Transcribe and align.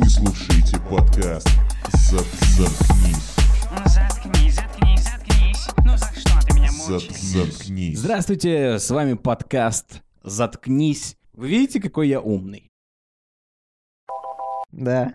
Вы 0.00 0.08
слушаете 0.08 0.78
подкаст 0.88 1.48
«Зат- 2.08 2.24
«Заткнись». 2.56 3.34
Ну 3.68 3.78
заткнись, 3.84 4.54
заткнись, 4.54 5.02
заткнись. 5.02 5.68
Ну 5.78 5.96
за 5.96 6.20
что 6.20 6.46
ты 6.46 6.54
меня 6.54 6.68
«Зат- 6.70 7.02
мучаешь? 7.02 7.20
«Заткнись». 7.20 7.98
Здравствуйте, 7.98 8.78
с 8.78 8.88
вами 8.90 9.14
подкаст 9.14 10.02
«Заткнись». 10.22 11.16
Вы 11.32 11.48
видите, 11.48 11.80
какой 11.80 12.06
я 12.08 12.20
умный? 12.20 12.70
Да. 14.70 15.14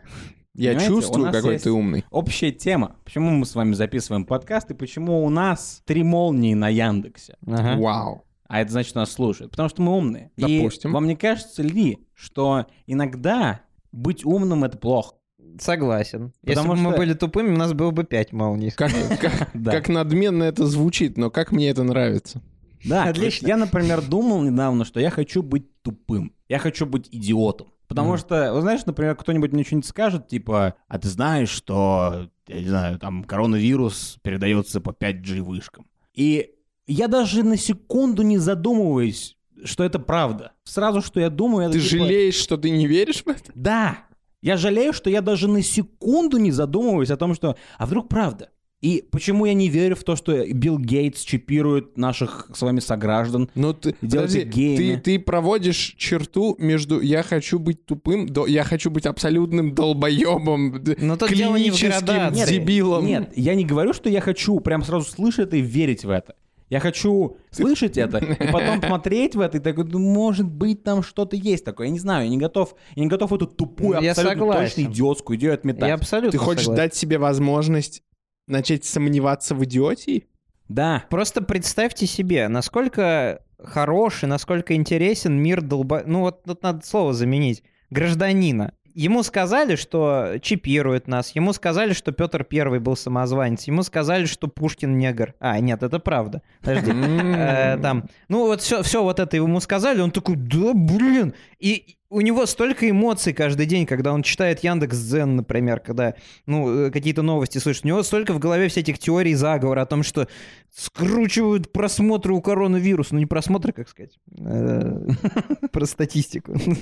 Я 0.53 0.71
Понимаете, 0.71 0.91
у 0.91 0.95
чувствую, 0.97 1.25
нас 1.27 1.35
какой 1.37 1.53
есть 1.53 1.63
ты 1.63 1.71
умный. 1.71 2.03
Общая 2.11 2.51
тема. 2.51 2.97
Почему 3.05 3.29
мы 3.29 3.45
с 3.45 3.55
вами 3.55 3.71
записываем 3.75 4.25
подкаст 4.25 4.69
и 4.71 4.73
почему 4.73 5.23
у 5.23 5.29
нас 5.29 5.81
три 5.85 6.03
молнии 6.03 6.55
на 6.55 6.67
Яндексе? 6.67 7.37
Ага. 7.47 7.81
Вау. 7.81 8.25
А 8.49 8.59
это 8.59 8.73
значит, 8.73 8.95
нас 8.95 9.13
слушают. 9.13 9.51
Потому 9.51 9.69
что 9.69 9.81
мы 9.81 9.95
умные. 9.95 10.31
Допустим. 10.35 10.89
И 10.89 10.93
вам 10.93 11.07
не 11.07 11.15
кажется 11.15 11.63
ли, 11.63 12.05
что 12.13 12.65
иногда 12.85 13.61
быть 13.93 14.25
умным— 14.25 14.63
это 14.65 14.77
плохо? 14.77 15.15
Согласен. 15.59 16.33
Если 16.43 16.55
Потому 16.59 16.75
бы 16.75 16.81
мы 16.81 16.89
что- 16.91 16.97
были 16.97 17.13
тупыми, 17.13 17.53
у 17.53 17.57
нас 17.57 17.73
было 17.73 17.91
бы 17.91 18.03
пять 18.03 18.33
молний. 18.33 18.71
Как, 18.71 18.91
как, 19.21 19.49
Да. 19.53 19.71
как 19.71 19.87
надменно 19.87 20.43
это 20.43 20.65
звучит, 20.65 21.17
но 21.17 21.29
как 21.29 21.51
мне 21.51 21.69
это 21.69 21.83
нравится. 21.83 22.41
Да, 22.83 23.05
Отлично. 23.05 23.47
Я, 23.47 23.55
например, 23.57 24.01
думал 24.01 24.41
недавно, 24.41 24.83
что 24.83 24.99
я 24.99 25.09
хочу 25.09 25.41
быть 25.41 25.81
тупым. 25.83 26.33
Я 26.49 26.59
хочу 26.59 26.85
быть 26.85 27.07
идиотом. 27.11 27.67
Потому 27.87 28.09
Мгм. 28.09 28.17
что, 28.17 28.53
вы 28.53 28.61
знаешь, 28.61 28.85
например, 28.85 29.15
кто-нибудь 29.15 29.53
мне 29.53 29.63
что-нибудь 29.63 29.87
скажет, 29.87 30.27
типа, 30.27 30.73
а 30.87 30.97
ты 30.99 31.07
знаешь, 31.07 31.49
что, 31.49 32.29
я 32.47 32.59
не 32.61 32.67
знаю, 32.67 32.97
там 32.99 33.23
коронавирус 33.23 34.17
передается 34.23 34.81
по 34.81 34.89
5G 34.91 35.41
вышкам. 35.41 35.85
И 36.13 36.49
я 36.87 37.07
даже 37.07 37.43
на 37.43 37.55
секунду 37.55 38.23
не 38.23 38.37
задумываюсь, 38.37 39.37
что 39.65 39.83
это 39.83 39.99
правда. 39.99 40.53
Сразу, 40.63 41.01
что 41.01 41.19
я 41.19 41.29
думаю, 41.29 41.69
это 41.69 41.73
Ты 41.73 41.87
типа, 41.87 42.03
жалеешь, 42.03 42.35
что 42.35 42.57
ты 42.57 42.69
не 42.69 42.87
веришь 42.87 43.23
в 43.23 43.27
это? 43.27 43.51
Да, 43.55 43.99
я 44.41 44.57
жалею, 44.57 44.93
что 44.93 45.09
я 45.09 45.21
даже 45.21 45.47
на 45.47 45.61
секунду 45.61 46.37
не 46.37 46.51
задумываюсь 46.51 47.09
о 47.09 47.17
том, 47.17 47.33
что, 47.33 47.55
а 47.77 47.85
вдруг 47.85 48.09
правда? 48.09 48.49
И 48.83 49.01
почему 49.09 49.45
я 49.45 49.53
не 49.53 49.69
верю 49.69 49.95
в 49.95 50.03
то, 50.03 50.17
что 50.17 50.45
Билл 50.45 50.77
Гейтс 50.77 51.21
чипирует 51.21 51.97
наших 51.97 52.49
с 52.53 52.61
вами 52.61 52.81
сограждан? 52.81 53.49
Ну 53.55 53.73
ты, 53.73 53.93
подожди, 53.93 54.43
ты, 54.43 54.97
ты 54.97 55.19
проводишь 55.19 55.95
черту 55.97 56.57
между 56.59 56.99
«я 56.99 57.23
хочу 57.23 57.59
быть 57.59 57.85
тупым», 57.85 58.27
до 58.27 58.45
«я 58.45 58.65
хочу 58.65 58.91
быть 58.91 59.05
абсолютным 59.05 59.73
долбоебом», 59.73 60.83
Но 60.97 61.15
тут 61.15 61.33
дело 61.33 61.55
не 61.55 61.71
в 61.71 61.77
клиническим 61.77 62.33
дебилом. 62.33 63.05
Нет, 63.05 63.31
я 63.37 63.55
не 63.55 63.63
говорю, 63.63 63.93
что 63.93 64.09
я 64.09 64.19
хочу 64.19 64.59
прям 64.59 64.83
сразу 64.83 65.09
слышать 65.09 65.47
это 65.47 65.55
и 65.55 65.61
верить 65.61 66.03
в 66.03 66.09
это. 66.09 66.35
Я 66.69 66.79
хочу 66.79 67.37
слышать 67.51 67.97
это 67.97 68.17
и 68.17 68.51
потом 68.51 68.81
смотреть 68.81 69.35
в 69.35 69.39
это 69.39 69.57
и 69.57 69.61
такой, 69.61 69.83
ну, 69.85 69.99
может 69.99 70.47
быть, 70.47 70.83
там 70.83 71.03
что-то 71.03 71.35
есть 71.35 71.63
такое. 71.65 71.87
Я 71.87 71.93
не 71.93 71.99
знаю, 71.99 72.23
я 72.25 72.29
не 72.29 72.37
готов, 72.37 72.75
я 72.95 73.03
не 73.03 73.09
готов 73.09 73.31
эту 73.33 73.47
тупую, 73.47 74.01
Я 74.01 74.11
абсолютно 74.11 74.39
согласен. 74.39 74.75
точно 74.75 74.91
идиотскую 74.91 75.37
идею 75.37 75.53
отметать. 75.53 75.87
Я 75.87 75.93
абсолютно 75.95 76.31
Ты 76.31 76.37
хочешь 76.37 76.63
согласен. 76.63 76.83
дать 76.83 76.95
себе 76.95 77.17
возможность 77.17 78.03
начать 78.47 78.85
сомневаться 78.85 79.55
в 79.55 79.63
идиотии? 79.63 80.27
Да, 80.69 81.03
Просто 81.09 81.41
представьте 81.43 82.07
себе, 82.07 82.47
насколько 82.47 83.43
хорош 83.59 84.23
и 84.23 84.27
насколько 84.27 84.73
интересен 84.75 85.35
мир 85.35 85.61
долба... 85.61 86.03
Ну 86.05 86.21
вот 86.21 86.43
тут 86.43 86.63
надо 86.63 86.85
слово 86.85 87.13
заменить. 87.13 87.63
Гражданина. 87.89 88.73
Ему 88.93 89.23
сказали, 89.23 89.75
что 89.75 90.35
чипируют 90.41 91.07
нас, 91.07 91.35
ему 91.35 91.53
сказали, 91.53 91.93
что 91.93 92.11
Петр 92.11 92.43
Первый 92.43 92.79
был 92.79 92.95
самозванец, 92.95 93.63
ему 93.63 93.83
сказали, 93.83 94.25
что 94.25 94.47
Пушкин 94.47 94.97
негр. 94.97 95.33
А, 95.39 95.59
нет, 95.59 95.81
это 95.83 95.99
правда. 95.99 96.41
Подожди. 96.61 96.91
Э, 96.91 97.77
там, 97.81 98.05
ну 98.27 98.45
вот 98.47 98.61
все, 98.61 98.83
все 98.83 99.01
вот 99.03 99.19
это 99.19 99.37
ему 99.37 99.59
сказали, 99.59 100.01
он 100.01 100.11
такой, 100.11 100.35
да, 100.35 100.73
блин. 100.73 101.33
И 101.59 101.97
у 102.13 102.21
него 102.21 102.45
столько 102.45 102.87
эмоций 102.87 103.33
каждый 103.33 103.65
день, 103.65 103.87
когда 103.87 104.13
он 104.13 104.21
читает 104.21 104.63
Яндекс 104.63 104.97
Дзен, 104.97 105.35
например, 105.35 105.79
когда, 105.79 106.13
ну, 106.45 106.85
э, 106.85 106.91
какие-то 106.91 107.23
новости 107.23 107.57
слышит. 107.57 107.85
У 107.85 107.87
него 107.87 108.03
столько 108.03 108.33
в 108.33 108.39
голове 108.39 108.67
всяких 108.67 108.99
теорий 108.99 109.33
заговора 109.33 109.81
о 109.81 109.85
том, 109.87 110.03
что 110.03 110.27
скручивают 110.71 111.71
просмотры 111.71 112.33
у 112.33 112.41
коронавируса. 112.41 113.15
Ну, 113.15 113.19
не 113.19 113.25
просмотры, 113.25 113.73
как 113.73 113.89
сказать, 113.89 114.19
э, 114.37 115.07
про 115.71 115.85
статистику. 115.85 116.53
Ну, 116.65 116.75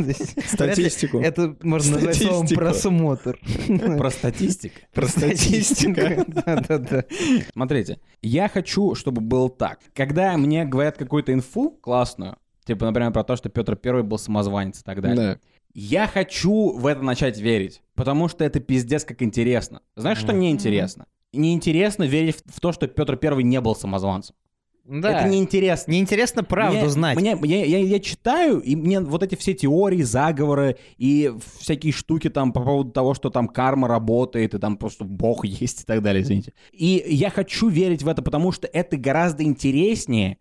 Статистику. 0.45 1.19
Это 1.19 1.55
можно 1.61 1.95
назвать 1.95 2.17
словом 2.17 2.47
просмотр. 2.47 3.39
про 3.97 4.09
статистику. 4.09 4.75
Про 4.93 5.07
статистику. 5.07 6.25
Да-да-да. 6.27 7.05
Смотрите, 7.53 7.99
я 8.21 8.49
хочу, 8.49 8.95
чтобы 8.95 9.21
было 9.21 9.49
так. 9.49 9.79
Когда 9.93 10.35
мне 10.37 10.65
говорят 10.65 10.97
какую-то 10.97 11.33
инфу 11.33 11.71
классную, 11.81 12.37
типа, 12.65 12.85
например, 12.85 13.11
про 13.11 13.23
то, 13.23 13.35
что 13.35 13.49
Петр 13.49 13.75
Первый 13.75 14.03
был 14.03 14.17
самозванец 14.17 14.81
и 14.81 14.83
так 14.83 15.01
далее, 15.01 15.15
Да. 15.35 15.39
я 15.73 16.07
хочу 16.07 16.77
в 16.77 16.85
это 16.87 17.01
начать 17.01 17.39
верить, 17.39 17.81
потому 17.95 18.27
что 18.27 18.43
это 18.43 18.59
пиздец 18.59 19.03
как 19.05 19.21
интересно. 19.21 19.81
Знаешь, 19.95 20.17
что 20.19 20.33
неинтересно? 20.33 21.05
Неинтересно 21.33 22.03
верить 22.03 22.35
в 22.45 22.57
в 22.57 22.59
то, 22.59 22.71
что 22.71 22.87
Петр 22.87 23.15
Первый 23.17 23.43
не 23.43 23.61
был 23.61 23.75
самозванцем. 23.75 24.35
Да. 24.83 25.21
Это 25.21 25.29
неинтересно. 25.29 25.91
Неинтересно 25.91 26.43
правду 26.43 26.79
Мне- 26.79 26.89
знать. 26.89 27.15
Мне, 27.15 27.37
я, 27.43 27.63
я- 27.65 27.77
я 27.77 27.99
читаю, 27.99 28.59
и 28.59 28.75
мне 28.75 28.99
вот 28.99 29.21
эти 29.23 29.35
все 29.35 29.53
теории, 29.53 30.01
заговоры 30.01 30.77
и 30.97 31.31
всякие 31.59 31.93
штуки 31.93 32.29
там 32.29 32.51
по 32.51 32.61
поводу 32.61 32.91
того, 32.91 33.13
что 33.13 33.29
там 33.29 33.47
карма 33.47 33.87
работает, 33.87 34.55
и 34.55 34.57
там 34.57 34.75
просто 34.77 35.05
Бог 35.05 35.45
есть 35.45 35.83
и 35.83 35.85
так 35.85 36.01
далее, 36.01 36.23
извините. 36.23 36.53
И 36.73 37.01
я 37.07 37.29
хочу 37.29 37.69
верить 37.69 38.01
в 38.03 38.07
это, 38.09 38.21
потому 38.23 38.51
что 38.51 38.67
это 38.67 38.97
гораздо 38.97 39.43
интереснее, 39.43 40.37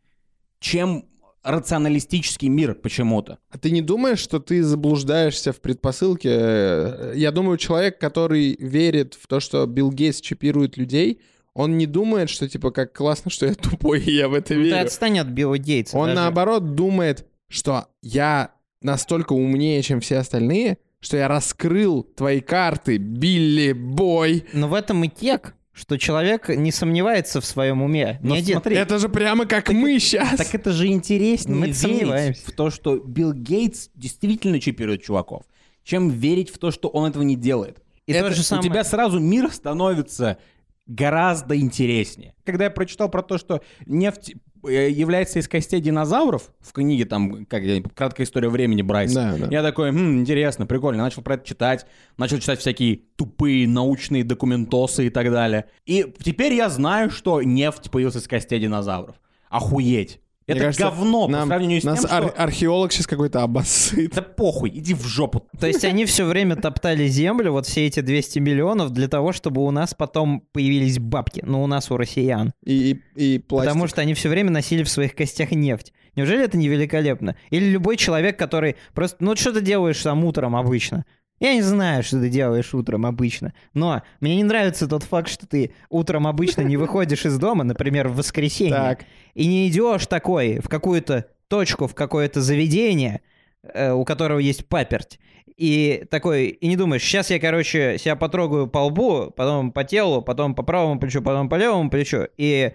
чем 0.58 1.04
рационалистический 1.43 2.49
мир 2.49 2.75
почему-то. 2.75 3.39
А 3.51 3.59
ты 3.59 3.71
не 3.71 3.83
думаешь, 3.83 4.19
что 4.19 4.39
ты 4.41 4.62
заблуждаешься 4.62 5.53
в 5.53 5.61
предпосылке? 5.61 7.12
Я 7.15 7.31
думаю, 7.33 7.56
человек, 7.59 7.99
который 7.99 8.56
верит 8.59 9.15
в 9.15 9.27
то, 9.27 9.41
что 9.41 9.67
Билл 9.67 9.91
Гейтс 9.91 10.21
чипирует 10.21 10.77
людей, 10.77 11.21
он 11.55 11.77
не 11.79 11.87
думает, 11.87 12.31
что 12.31 12.49
типа 12.49 12.71
как 12.71 12.93
классно, 12.93 13.31
что 13.31 13.47
я 13.47 13.55
тупой, 13.55 14.00
и 14.00 14.12
я 14.12 14.29
в 14.29 14.34
это 14.34 14.55
Ну, 14.55 14.61
Ты 14.62 14.67
верю. 14.71 14.87
отстань 14.87 15.19
от 15.19 15.29
Билла 15.29 15.59
Гейтса. 15.59 15.97
Он 15.97 16.06
даже. 16.06 16.17
наоборот 16.17 16.75
думает, 16.75 17.27
что 17.49 17.87
я 18.03 18.53
настолько 18.83 19.33
умнее, 19.33 19.83
чем 19.83 20.00
все 20.00 20.19
остальные, 20.19 20.79
что 21.00 21.17
я 21.17 21.29
раскрыл 21.29 22.05
твои 22.05 22.41
карты, 22.41 22.99
Билли 22.99 23.73
Бой. 23.73 24.45
Но 24.53 24.69
в 24.69 24.75
этом 24.75 25.03
и 25.05 25.09
тек, 25.09 25.55
что 25.72 25.97
человек 25.98 26.48
не 26.48 26.72
сомневается 26.72 27.41
в 27.41 27.44
своем 27.47 27.82
уме. 27.82 28.19
Но 28.22 28.34
один- 28.34 28.54
смотри, 28.56 28.76
Это 28.76 28.98
же 28.98 29.08
прямо 29.08 29.47
как 29.47 29.69
мы 29.70 29.98
сейчас. 30.00 30.36
так 30.36 30.54
это 30.54 30.72
же 30.72 30.88
интереснее 30.88 31.56
Мы 31.56 31.66
верить 31.66 31.78
сомневаемся. 31.81 32.42
в 32.47 32.53
то, 32.53 32.70
что 32.70 32.97
Билл 32.97 33.32
Гейтс 33.32 33.88
действительно 33.94 34.60
чипирует 34.60 35.03
чуваков, 35.03 35.44
чем 35.84 36.10
верить 36.10 36.50
в 36.50 36.58
то, 36.58 36.70
что 36.70 36.88
он 36.88 37.08
этого 37.08 37.22
не 37.22 37.36
делает. 37.36 37.82
И 38.06 38.12
Это- 38.12 38.28
то 38.31 38.34
же 38.34 38.42
самое- 38.42 38.69
У 38.69 38.72
тебя 38.72 38.82
сразу 38.84 39.20
мир 39.20 39.50
становится 39.53 40.38
гораздо 40.86 41.56
интереснее. 41.58 42.34
Когда 42.44 42.64
я 42.64 42.70
прочитал 42.70 43.08
про 43.08 43.22
то, 43.22 43.38
что 43.38 43.62
нефть 43.87 44.34
является 44.62 45.38
из 45.38 45.48
костей 45.48 45.81
динозавров 45.81 46.53
в 46.60 46.72
книге 46.72 47.04
там, 47.04 47.47
как 47.47 47.62
я, 47.62 47.82
краткая 47.82 48.26
история 48.26 48.48
времени 48.48 48.82
Брайса. 48.82 49.15
Да, 49.15 49.47
да. 49.47 49.48
Я 49.50 49.62
такой, 49.62 49.91
«Хм, 49.91 50.21
интересно, 50.21 50.66
прикольно. 50.66 51.03
Начал 51.03 51.22
про 51.22 51.34
это 51.34 51.47
читать, 51.47 51.87
начал 52.16 52.38
читать 52.38 52.60
всякие 52.60 53.00
тупые 53.16 53.66
научные 53.66 54.25
документосы 54.25 55.06
и 55.06 55.10
так 55.10 55.31
далее. 55.31 55.66
И 55.87 56.06
теперь 56.22 56.54
я 56.54 56.69
знаю, 56.69 57.10
что 57.10 57.43
нефть 57.43 57.91
появилась 57.91 58.16
из 58.16 58.28
костей 58.28 58.60
динозавров. 58.60 59.16
Охуеть. 59.49 60.20
Мне 60.50 60.59
Это 60.59 60.66
кажется, 60.66 60.84
говно 60.84 61.27
по 61.27 61.33
нам- 61.33 61.49
сравнению 61.49 61.81
с 61.81 61.84
нас 61.84 62.00
тем, 62.00 62.11
ар- 62.11 62.28
что... 62.28 62.43
археолог 62.43 62.93
сейчас 62.93 63.06
какой-то 63.06 63.43
обоссыт. 63.43 64.12
Да 64.15 64.22
похуй, 64.22 64.71
иди 64.71 64.94
в 64.94 65.05
жопу. 65.06 65.47
То 65.59 65.66
есть 65.66 65.84
они 65.84 66.05
все 66.05 66.25
время 66.25 66.56
топтали 66.56 67.06
землю, 67.06 67.53
вот 67.53 67.66
все 67.66 67.87
эти 67.87 68.00
200 68.00 68.38
миллионов, 68.41 68.91
для 68.91 69.09
того, 69.09 69.33
чтобы 69.33 69.65
у 69.65 69.71
нас 69.71 69.94
потом 69.94 70.43
появились 70.53 70.99
бабки. 70.99 71.43
Ну, 71.47 71.62
у 71.62 71.66
нас, 71.66 71.91
у 71.91 71.97
россиян. 71.97 72.53
И, 72.65 72.99
и, 73.16 73.34
и 73.34 73.38
пластик. 73.38 73.69
Потому 73.71 73.87
что 73.88 74.00
они 74.00 74.15
все 74.15 74.28
время 74.28 74.50
носили 74.50 74.83
в 74.83 74.88
своих 74.88 75.15
костях 75.15 75.53
нефть. 75.53 75.93
Неужели 76.16 76.44
это 76.44 76.56
не 76.59 76.69
великолепно? 76.69 77.37
Или 77.50 77.67
любой 77.67 77.97
человек, 77.97 78.38
который 78.38 78.77
просто... 78.94 79.17
Ну, 79.21 79.37
что 79.37 79.53
ты 79.53 79.61
делаешь 79.61 80.03
там 80.03 80.25
утром 80.25 80.56
обычно? 80.56 81.05
Я 81.41 81.55
не 81.55 81.62
знаю, 81.62 82.03
что 82.03 82.21
ты 82.21 82.28
делаешь 82.28 82.75
утром 82.75 83.06
обычно, 83.06 83.55
но 83.73 84.03
мне 84.20 84.37
не 84.37 84.44
нравится 84.44 84.87
тот 84.87 85.03
факт, 85.05 85.29
что 85.29 85.47
ты 85.47 85.73
утром 85.88 86.26
обычно 86.26 86.61
не 86.61 86.76
выходишь 86.76 87.25
из 87.25 87.38
дома, 87.38 87.64
например, 87.64 88.09
в 88.09 88.17
воскресенье, 88.17 88.75
Так. 88.75 89.05
и 89.35 89.47
не 89.47 89.69
идешь 89.69 90.06
такой 90.06 90.59
в 90.61 90.69
какую-то 90.69 91.26
точку, 91.49 91.87
в 91.87 91.94
какое-то 91.94 92.43
заведение, 92.43 93.23
э, 93.62 93.91
у 93.91 94.05
которого 94.05 94.38
есть 94.38 94.69
паперть, 94.69 95.19
и 95.56 96.05
такой, 96.11 96.49
и 96.49 96.69
не 96.69 96.76
думаешь, 96.76 97.03
сейчас 97.03 97.31
я, 97.31 97.41
короче, 97.41 97.97
себя 97.99 98.17
потрогаю 98.17 98.67
по 98.67 98.79
лбу, 98.85 99.32
потом 99.35 99.73
по 99.73 99.82
телу, 99.82 100.20
потом 100.23 100.55
по 100.55 100.62
правому 100.62 101.00
плечу, 101.00 101.23
потом 101.23 101.49
по 101.49 101.55
левому 101.56 101.88
плечу, 101.91 102.29
и 102.37 102.73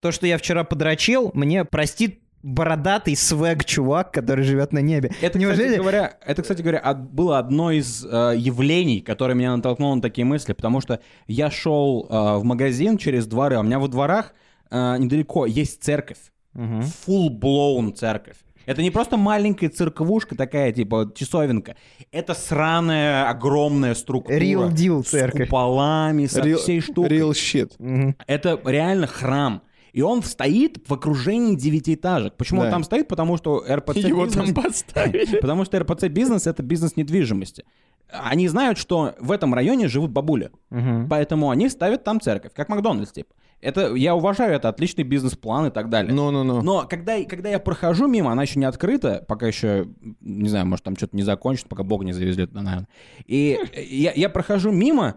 то, 0.00 0.10
что 0.10 0.26
я 0.26 0.36
вчера 0.38 0.64
подрочил, 0.64 1.30
мне 1.34 1.64
простит 1.64 2.20
бородатый 2.42 3.16
свэг 3.16 3.64
чувак, 3.64 4.12
который 4.12 4.44
живет 4.44 4.72
на 4.72 4.78
небе. 4.80 5.10
Это, 5.20 5.38
Неужели... 5.38 5.64
кстати 5.64 5.78
говоря, 5.80 6.14
это, 6.24 6.42
кстати 6.42 6.62
говоря, 6.62 6.80
од- 6.84 7.10
было 7.12 7.38
одно 7.38 7.70
из 7.70 8.04
э, 8.04 8.34
явлений, 8.36 9.00
которое 9.00 9.34
меня 9.34 9.54
натолкнуло 9.56 9.94
на 9.96 10.02
такие 10.02 10.24
мысли, 10.24 10.52
потому 10.52 10.80
что 10.80 11.00
я 11.26 11.50
шел 11.50 12.06
э, 12.08 12.36
в 12.38 12.44
магазин 12.44 12.96
через 12.98 13.26
дворы, 13.26 13.56
а 13.56 13.60
у 13.60 13.62
меня 13.62 13.78
во 13.78 13.88
дворах 13.88 14.32
э, 14.70 14.96
недалеко 14.98 15.46
есть 15.46 15.82
церковь, 15.82 16.18
Мгм. 16.54 16.80
full-blown 17.06 17.92
церковь. 17.94 18.36
Это 18.66 18.82
не 18.82 18.90
просто 18.90 19.16
маленькая 19.16 19.68
церквушка 19.68 20.36
такая, 20.36 20.70
типа 20.72 21.12
часовенка. 21.14 21.76
Это 22.12 22.34
сраная 22.34 23.28
огромная 23.28 23.94
структура. 23.94 24.36
Real 24.36 24.70
deal 24.72 25.02
С 25.04 25.08
церковь. 25.10 25.46
куполами, 25.48 26.26
со 26.26 26.40
Real- 26.40 26.56
всей 26.56 26.80
штукой. 26.80 27.08
Real 27.18 27.30
shit. 27.32 28.14
Это 28.26 28.60
реально 28.64 29.06
храм. 29.06 29.62
И 29.92 30.02
он 30.02 30.22
стоит 30.22 30.78
в 30.88 30.92
окружении 30.94 31.54
девятиэтажек. 31.56 32.34
Почему 32.36 32.60
он 32.60 32.66
Да. 32.66 32.70
там 32.72 32.84
стоит? 32.84 33.08
Потому 33.08 33.36
что 33.36 33.64
РПЦ 33.68 33.96
Его 34.08 34.24
бизнес- 34.26 34.52
там 34.54 34.62
поставили. 34.64 35.38
Потому 35.40 35.64
что 35.64 35.78
РПЦ 35.78 36.04
бизнес 36.08 36.46
это 36.46 36.62
бизнес 36.62 36.96
недвижимости. 36.96 37.64
Они 38.12 38.48
знают, 38.48 38.76
что 38.76 39.14
в 39.20 39.30
этом 39.30 39.54
районе 39.54 39.86
живут 39.88 40.10
бабули. 40.10 40.50
Мгм. 40.70 41.08
Поэтому 41.08 41.50
они 41.50 41.68
ставят 41.68 42.02
там 42.02 42.20
церковь, 42.20 42.52
как 42.54 42.68
Макдональдс, 42.68 43.12
типа. 43.12 43.32
Это, 43.60 43.94
я 43.94 44.16
уважаю, 44.16 44.54
это 44.54 44.70
отличный 44.70 45.04
бизнес-план 45.04 45.66
и 45.66 45.70
так 45.70 45.90
далее. 45.90 46.12
Ну-ну-ну. 46.14 46.62
Но 46.62 46.86
когда, 46.88 47.22
когда 47.24 47.50
я 47.50 47.58
прохожу 47.60 48.06
мимо, 48.08 48.32
она 48.32 48.42
еще 48.42 48.58
не 48.58 48.64
открыта, 48.64 49.22
пока 49.28 49.46
еще, 49.46 49.86
не 50.22 50.48
знаю, 50.48 50.66
может, 50.66 50.82
там 50.84 50.96
что-то 50.96 51.14
не 51.14 51.22
закончено, 51.22 51.68
пока 51.68 51.82
Бог 51.82 52.02
не 52.02 52.12
завезли 52.12 52.46
туда, 52.46 52.62
наверное. 52.62 52.88
И 53.26 53.58
я, 53.76 54.12
я 54.12 54.28
прохожу 54.30 54.72
мимо, 54.72 55.16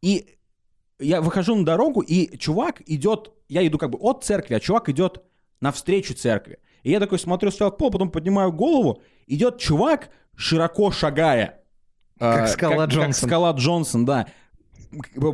и 0.00 0.26
я 1.02 1.20
выхожу 1.20 1.54
на 1.54 1.64
дорогу, 1.64 2.00
и 2.00 2.36
чувак 2.38 2.82
идет, 2.86 3.32
я 3.48 3.66
иду 3.66 3.78
как 3.78 3.90
бы 3.90 3.98
от 3.98 4.24
церкви, 4.24 4.54
а 4.54 4.60
чувак 4.60 4.88
идет 4.88 5.22
навстречу 5.60 6.14
церкви. 6.14 6.58
И 6.82 6.90
я 6.90 7.00
такой 7.00 7.18
смотрю 7.18 7.50
сначала 7.50 7.70
пол, 7.70 7.90
потом 7.90 8.10
поднимаю 8.10 8.52
голову, 8.52 9.02
идет 9.26 9.58
чувак, 9.58 10.10
широко 10.36 10.90
шагая. 10.90 11.60
Как 12.18 12.42
а, 12.42 12.46
Скала 12.46 12.86
Как 12.86 12.90
Джонсон. 12.90 13.28
скала 13.28 13.52
Джонсон, 13.52 14.04
да. 14.04 14.26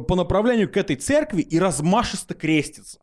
По 0.07 0.15
направлению 0.15 0.71
к 0.71 0.77
этой 0.77 0.97
церкви 0.97 1.43
и 1.43 1.59
размашисто 1.59 2.35
крестится. 2.35 3.01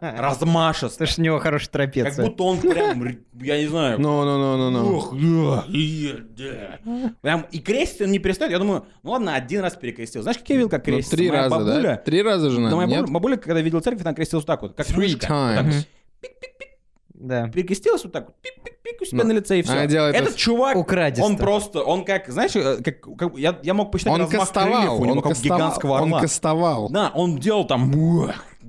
Размашисто. 0.00 0.88
Потому 0.90 1.06
что 1.08 1.20
у 1.20 1.24
него 1.24 1.38
хорошая 1.38 1.66
Как 1.66 1.72
трапеция. 1.72 2.24
будто 2.26 2.42
он 2.42 2.58
прям, 2.60 3.16
я 3.40 3.58
не 3.58 3.66
знаю, 3.66 4.00
Ну-ну-ну-ну-ну. 4.00 4.96
Ох, 4.96 5.14
да, 5.14 5.64
и, 5.68 6.14
да. 6.36 7.12
Прям, 7.22 7.46
и 7.50 7.58
крестится 7.60 8.04
он 8.04 8.10
не 8.12 8.18
перестает. 8.18 8.52
Я 8.52 8.58
думаю, 8.58 8.84
ну 9.02 9.10
ладно, 9.12 9.34
один 9.34 9.60
раз 9.60 9.74
перекрестил. 9.76 10.22
Знаешь, 10.22 10.38
как 10.38 10.48
я 10.48 10.56
видел, 10.56 10.68
как 10.68 10.86
Ну, 10.86 10.92
крестится? 10.94 11.16
три 11.16 11.30
раза, 11.30 11.64
да? 11.64 11.96
Три 11.96 12.22
раза 12.22 12.50
же 12.50 12.60
моя 12.60 13.02
бабуля, 13.04 13.36
когда 13.36 13.60
видела 13.60 13.80
церковь, 13.80 14.02
она 14.04 14.14
крестилась 14.14 14.42
вот 14.44 14.46
так 14.46 14.62
вот, 14.62 14.74
как 14.74 14.86
Three 14.88 15.16
times. 15.18 15.86
Да. 17.14 17.48
Перекрестилась 17.48 18.02
вот 18.02 18.12
так 18.14 18.28
вот, 18.28 18.36
пик-пик-пик 18.40 19.02
у 19.02 19.04
себя 19.04 19.24
Ну, 19.24 19.28
на 19.28 19.32
лице 19.34 19.58
и 19.58 19.62
все. 19.62 19.86
делает 19.86 20.16
Этот 20.16 20.30
это 20.30 20.38
чувак, 20.38 20.74
Украдисто. 20.74 21.26
он 21.26 21.36
просто, 21.36 21.82
он 21.82 22.06
как, 22.06 22.28
знаешь, 22.30 22.56
э, 22.56 22.78
как, 22.82 23.00
как- 23.18 23.36
я, 23.36 23.58
я 23.62 23.74
мог 23.74 23.92
посчитать 23.92 24.14
Он 24.14 24.20
размах 24.20 24.30
крыльев 24.50 24.70
кастовал, 24.70 24.96
у 25.00 25.04
него, 25.04 25.12
он 25.16 25.20
как 25.20 25.32
кастовал, 25.32 25.58
гигантского 25.58 25.90
он 25.92 26.02
орла. 26.04 26.20
кастовал. 26.22 26.88
Да, 26.88 27.12
он 27.14 27.36
делал 27.36 27.66
там, 27.66 27.90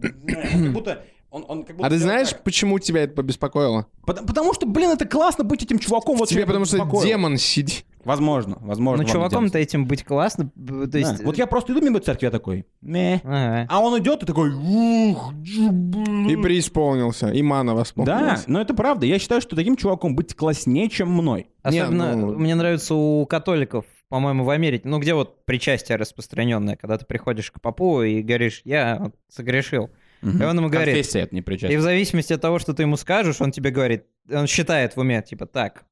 как 0.02 0.74
будто, 0.74 1.04
он, 1.30 1.46
он 1.48 1.64
как 1.64 1.76
будто 1.78 1.88
А 1.88 1.90
ты 1.90 1.98
знаешь, 1.98 2.30
так. 2.30 2.44
почему 2.44 2.80
тебя 2.80 3.04
это 3.04 3.14
побеспокоило? 3.14 3.88
Потому, 4.06 4.28
потому 4.28 4.54
что, 4.54 4.66
блин, 4.66 4.92
это 4.92 5.06
классно 5.06 5.44
быть 5.44 5.64
этим 5.64 5.80
чуваком. 5.80 6.18
Вот 6.18 6.30
Тебе 6.30 6.46
потому 6.46 6.66
что 6.66 6.78
демон 7.04 7.38
сидит. 7.38 7.86
Возможно, 8.04 8.58
возможно. 8.62 9.04
Ну, 9.04 9.10
чуваком-то 9.10 9.60
этим 9.60 9.86
быть 9.86 10.04
классно. 10.04 10.46
То 10.46 10.88
Да. 10.88 10.98
есть... 10.98 11.24
Вот 11.24 11.38
я 11.38 11.46
просто 11.46 11.72
иду 11.72 11.82
мимо 11.82 12.00
церкви, 12.00 12.26
я 12.26 12.32
такой, 12.32 12.66
мeh. 12.84 13.22
Ага. 13.24 13.68
А 13.70 13.80
он 13.80 14.00
идет 14.02 14.24
и 14.24 14.26
такой, 14.26 14.50
И 14.52 16.36
преисполнился, 16.36 17.30
и 17.30 17.42
мана 17.44 17.74
Да, 17.74 17.80
восполнилась. 17.80 18.48
но 18.48 18.60
это 18.60 18.74
правда. 18.74 19.06
Я 19.06 19.20
считаю, 19.20 19.40
что 19.42 19.56
таким 19.56 19.76
чуваком 19.76 20.16
быть 20.16 20.36
класснее, 20.36 20.90
чем 20.90 21.10
мной. 21.12 21.48
Особенно 21.62 22.16
ну- 22.16 22.34
мне 22.40 22.56
нравится 22.56 22.96
у 22.96 23.26
католиков, 23.28 23.86
по-моему, 24.12 24.44
в 24.44 24.50
Америке, 24.50 24.90
ну 24.90 25.00
где 25.00 25.14
вот 25.14 25.46
причастие 25.46 25.96
распространенное, 25.96 26.76
когда 26.76 26.98
ты 26.98 27.06
приходишь 27.06 27.50
к 27.50 27.62
попу 27.62 28.02
и 28.02 28.22
говоришь, 28.22 28.62
я 28.66 28.98
вот 29.00 29.16
согрешил. 29.30 29.90
И 30.22 30.44
он 30.44 30.58
ему 30.58 30.68
говорит, 30.68 30.96
Конфессия 30.96 31.22
это 31.22 31.34
не 31.34 31.40
и 31.40 31.44
причастие. 31.44 31.80
в 31.80 31.82
зависимости 31.82 32.34
от 32.34 32.42
того, 32.42 32.60
что 32.60 32.74
ты 32.74 32.84
ему 32.84 32.98
скажешь, 32.98 33.40
он 33.40 33.54
тебе 33.54 33.72
говорит, 33.72 34.04
он 34.30 34.48
считает 34.48 34.98
в 34.98 35.00
уме, 35.00 35.22
типа, 35.22 35.46
так, 35.46 35.86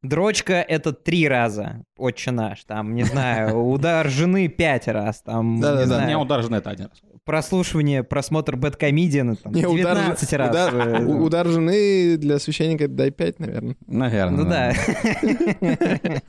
дрочка— 0.00 0.54
это 0.68 0.94
три 0.94 1.28
раза, 1.28 1.84
отче 1.98 2.30
наш, 2.30 2.64
там, 2.64 2.94
не 2.94 3.04
знаю, 3.04 3.58
удар 3.58 4.08
жены 4.08 4.48
пять 4.48 4.88
раз, 4.88 5.20
там, 5.20 5.60
Да-да-да. 5.60 5.98
не 5.98 6.04
У 6.04 6.06
меня 6.06 6.18
удар 6.20 6.42
жена 6.42 6.56
это 6.56 6.70
один 6.70 6.86
раз. 6.86 7.02
Прослушивание, 7.24 8.02
просмотр 8.02 8.56
Бэткомедиана, 8.56 9.36
там, 9.36 9.52
Не, 9.52 9.66
удар 9.66 9.96
же- 9.96 10.02
19 10.02 10.32
раз. 10.32 10.50
удар- 10.50 10.74
э, 10.74 11.04
Удар 11.04 11.46
жены 11.46 12.16
для 12.16 12.38
священника 12.38 12.84
это 12.84 12.94
дай 12.94 13.10
5, 13.10 13.38
наверное. 13.38 13.76
Наверное. 13.86 14.44
Ну 14.44 14.50
да. 14.50 14.72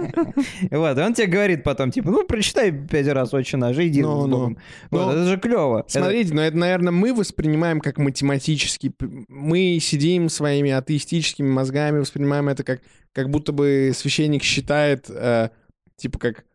Вот, 0.71 0.97
и 0.97 1.01
он 1.01 1.13
тебе 1.13 1.27
говорит 1.27 1.63
потом, 1.63 1.91
типа, 1.91 2.09
ну, 2.11 2.25
прочитай 2.25 2.71
пять 2.71 3.07
раз 3.07 3.33
«Отче 3.33 3.57
наш» 3.57 3.77
и 3.77 3.87
иди 3.87 4.01
Ну, 4.01 4.23
с 4.23 4.27
ну. 4.27 4.49
Ну, 4.49 4.57
Вот, 4.91 5.11
это 5.13 5.25
же 5.25 5.37
клево. 5.37 5.85
Смотрите, 5.87 6.33
но 6.33 6.41
это, 6.41 6.57
наверное, 6.57 6.91
мы 6.91 7.13
воспринимаем 7.13 7.79
как 7.79 7.97
математически. 7.97 8.89
п- 8.89 9.25
Мы 9.27 9.79
сидим 9.81 10.29
своими 10.29 10.71
атеистическими 10.71 11.47
мозгами, 11.47 11.99
воспринимаем 11.99 12.49
это 12.49 12.63
как, 12.63 12.81
как 13.13 13.29
будто 13.29 13.51
бы 13.51 13.91
священник 13.95 14.43
считает, 14.43 15.05
э, 15.09 15.49
типа, 15.97 16.19
как 16.19 16.45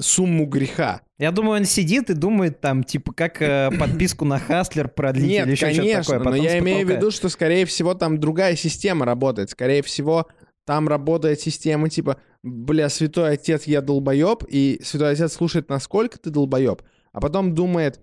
сумму 0.00 0.46
греха. 0.46 1.02
Я 1.18 1.32
думаю, 1.32 1.60
он 1.60 1.64
сидит 1.64 2.10
и 2.10 2.14
думает 2.14 2.60
там, 2.60 2.84
типа, 2.84 3.12
как 3.12 3.40
э, 3.42 3.70
подписку 3.78 4.24
на 4.24 4.38
Хастлер 4.38 4.88
продлить 4.88 5.28
Нет, 5.28 5.46
или 5.46 5.52
еще 5.52 5.72
что-то 5.72 5.80
конечно, 5.82 6.18
такое. 6.18 6.30
но 6.30 6.36
я 6.36 6.58
имею 6.58 6.86
в 6.86 6.90
виду, 6.90 7.10
что, 7.10 7.28
скорее 7.28 7.64
всего, 7.66 7.94
там 7.94 8.18
другая 8.18 8.56
система 8.56 9.04
работает. 9.04 9.50
Скорее 9.50 9.82
всего, 9.82 10.28
там 10.64 10.88
работает 10.88 11.40
система 11.40 11.88
типа, 11.88 12.20
бля, 12.42 12.88
святой 12.88 13.32
отец, 13.32 13.64
я 13.64 13.80
долбоеб, 13.80 14.44
и 14.48 14.80
святой 14.84 15.12
отец 15.12 15.32
слушает, 15.32 15.68
насколько 15.68 16.18
ты 16.18 16.30
долбоеб, 16.30 16.82
а 17.12 17.20
потом 17.20 17.54
думает, 17.54 18.00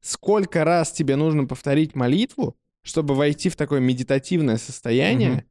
сколько 0.00 0.64
раз 0.64 0.92
тебе 0.92 1.16
нужно 1.16 1.46
повторить 1.46 1.94
молитву, 1.94 2.56
чтобы 2.82 3.14
войти 3.14 3.48
в 3.48 3.56
такое 3.56 3.80
медитативное 3.80 4.58
состояние. 4.58 5.30
Мгм. 5.30 5.44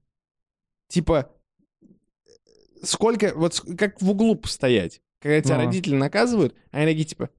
Типа, 0.88 1.32
сколько, 2.82 3.34
вот 3.36 3.60
как 3.78 4.02
в 4.02 4.10
углу 4.10 4.36
постоять, 4.36 5.02
когда 5.22 5.42
тебя 5.42 5.58
Ну. 5.58 5.66
родители 5.66 5.96
наказывают, 5.96 6.56
они 6.72 6.86
такие, 6.86 7.06
типа, 7.06 7.30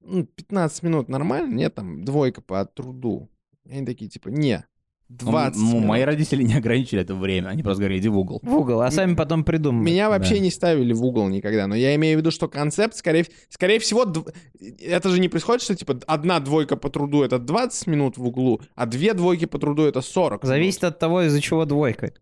ну, 0.00 0.24
15 0.24 0.82
минут 0.82 1.08
нормально? 1.08 1.54
Нет, 1.54 1.74
там, 1.74 2.04
двойка 2.04 2.40
по 2.40 2.64
труду. 2.64 3.30
Они 3.70 3.86
такие, 3.86 4.10
типа, 4.10 4.28
не, 4.28 4.64
20 5.08 5.60
Ну, 5.60 5.68
минут. 5.74 5.84
мои 5.84 6.02
родители 6.02 6.42
не 6.42 6.54
ограничили 6.54 7.02
это 7.02 7.14
время. 7.14 7.48
Они 7.50 7.62
просто 7.62 7.82
говорили, 7.82 8.00
иди 8.00 8.08
в 8.08 8.18
угол. 8.18 8.40
В 8.42 8.54
угол, 8.56 8.80
а 8.80 8.90
сами 8.90 9.14
потом 9.14 9.44
придумают. 9.44 9.84
Меня 9.84 10.08
вообще 10.08 10.36
Да. 10.36 10.40
не 10.40 10.50
ставили 10.50 10.92
в 10.94 11.04
угол 11.04 11.28
никогда, 11.28 11.66
но 11.66 11.74
я 11.76 11.94
имею 11.96 12.16
в 12.16 12.20
виду, 12.20 12.30
что 12.30 12.48
концепт, 12.48 12.96
скорее, 12.96 13.26
скорее 13.50 13.78
всего, 13.78 14.04
дв- 14.04 14.34
это 14.80 15.10
же 15.10 15.20
не 15.20 15.28
происходит, 15.28 15.62
что, 15.62 15.74
типа, 15.76 16.00
одна 16.06 16.40
двойка 16.40 16.76
по 16.76 16.88
труду— 16.88 17.22
это 17.24 17.38
20 17.38 17.86
минут 17.88 18.16
в 18.16 18.26
углу, 18.26 18.62
а 18.74 18.86
две 18.86 19.12
двойки 19.12 19.44
по 19.44 19.58
труду— 19.58 19.82
это 19.84 20.00
40 20.00 20.44
Зависит 20.46 20.82
от 20.84 20.98
того, 20.98 21.22
из-за 21.26 21.40
чего 21.42 21.66
двойка. 21.66 22.14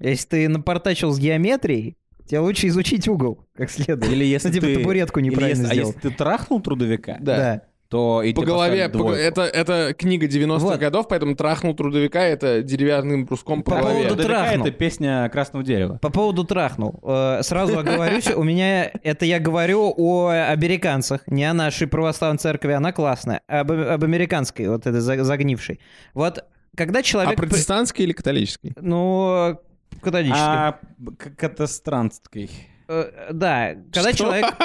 Если 0.00 0.28
ты 0.28 0.48
напортачил 0.48 1.12
с 1.12 1.18
геометрией, 1.20 1.96
тебе 2.26 2.38
лучше 2.40 2.68
изучить 2.68 3.06
угол, 3.08 3.44
как 3.56 3.70
следует. 3.70 4.12
Или 4.12 4.24
если 4.24 4.48
Ну, 4.48 4.54
типа 4.54 4.66
ты... 4.66 4.76
табуретку 4.76 5.20
неправильно 5.20 5.62
если- 5.62 5.70
А 5.70 5.74
сделал. 5.74 5.88
если 5.94 6.08
ты 6.08 6.14
трахнул 6.14 6.60
трудовика, 6.60 7.16
Да. 7.20 7.62
то 7.90 8.22
и 8.22 8.32
По 8.32 8.40
тебе 8.40 8.46
голове, 8.52 8.88
по- 8.88 9.12
это, 9.12 9.42
это 9.42 9.94
книга 9.94 10.26
90-х 10.26 10.64
Вот. 10.64 10.80
годов, 10.80 11.06
поэтому 11.06 11.36
трахнул 11.36 11.74
трудовика— 11.74 12.20
это 12.22 12.62
деревянным 12.62 13.24
бруском 13.26 13.62
по 13.62 13.72
По 13.72 13.76
голове. 13.82 14.04
поводу 14.08 14.22
трахнул. 14.24 14.66
это 14.66 14.76
песня 14.76 15.28
Красного 15.28 15.64
дерева. 15.64 15.98
По 16.02 16.10
поводу 16.10 16.42
трахнул. 16.44 16.98
Э, 17.04 17.40
Сразу 17.42 17.78
оговорюсь, 17.78 18.26
у 18.34 18.42
меня 18.42 18.90
это 19.02 19.26
я 19.26 19.38
говорю 19.38 19.92
о 19.96 20.30
американцах, 20.50 21.20
не 21.28 21.44
о 21.44 21.52
нашей 21.54 21.86
православной 21.86 22.38
церкви, 22.38 22.72
она 22.72 22.90
классная, 22.92 23.42
а 23.46 23.60
об, 23.60 23.70
об 23.70 24.02
американской, 24.02 24.66
вот 24.68 24.86
этой 24.86 25.00
за- 25.00 25.22
загнившей. 25.22 25.78
Вот 26.14 26.42
когда 26.76 27.00
А 27.00 27.02
человек... 27.02 27.36
при- 27.36 27.46
протестантский 27.46 28.02
или 28.04 28.12
католический? 28.12 28.72
Ну, 28.80 29.58
католический. 30.00 30.40
А. 30.40 30.78
Э, 32.88 33.30
Да, 33.32 33.74
когда 33.92 34.10
Что? 34.12 34.18
человек... 34.18 34.46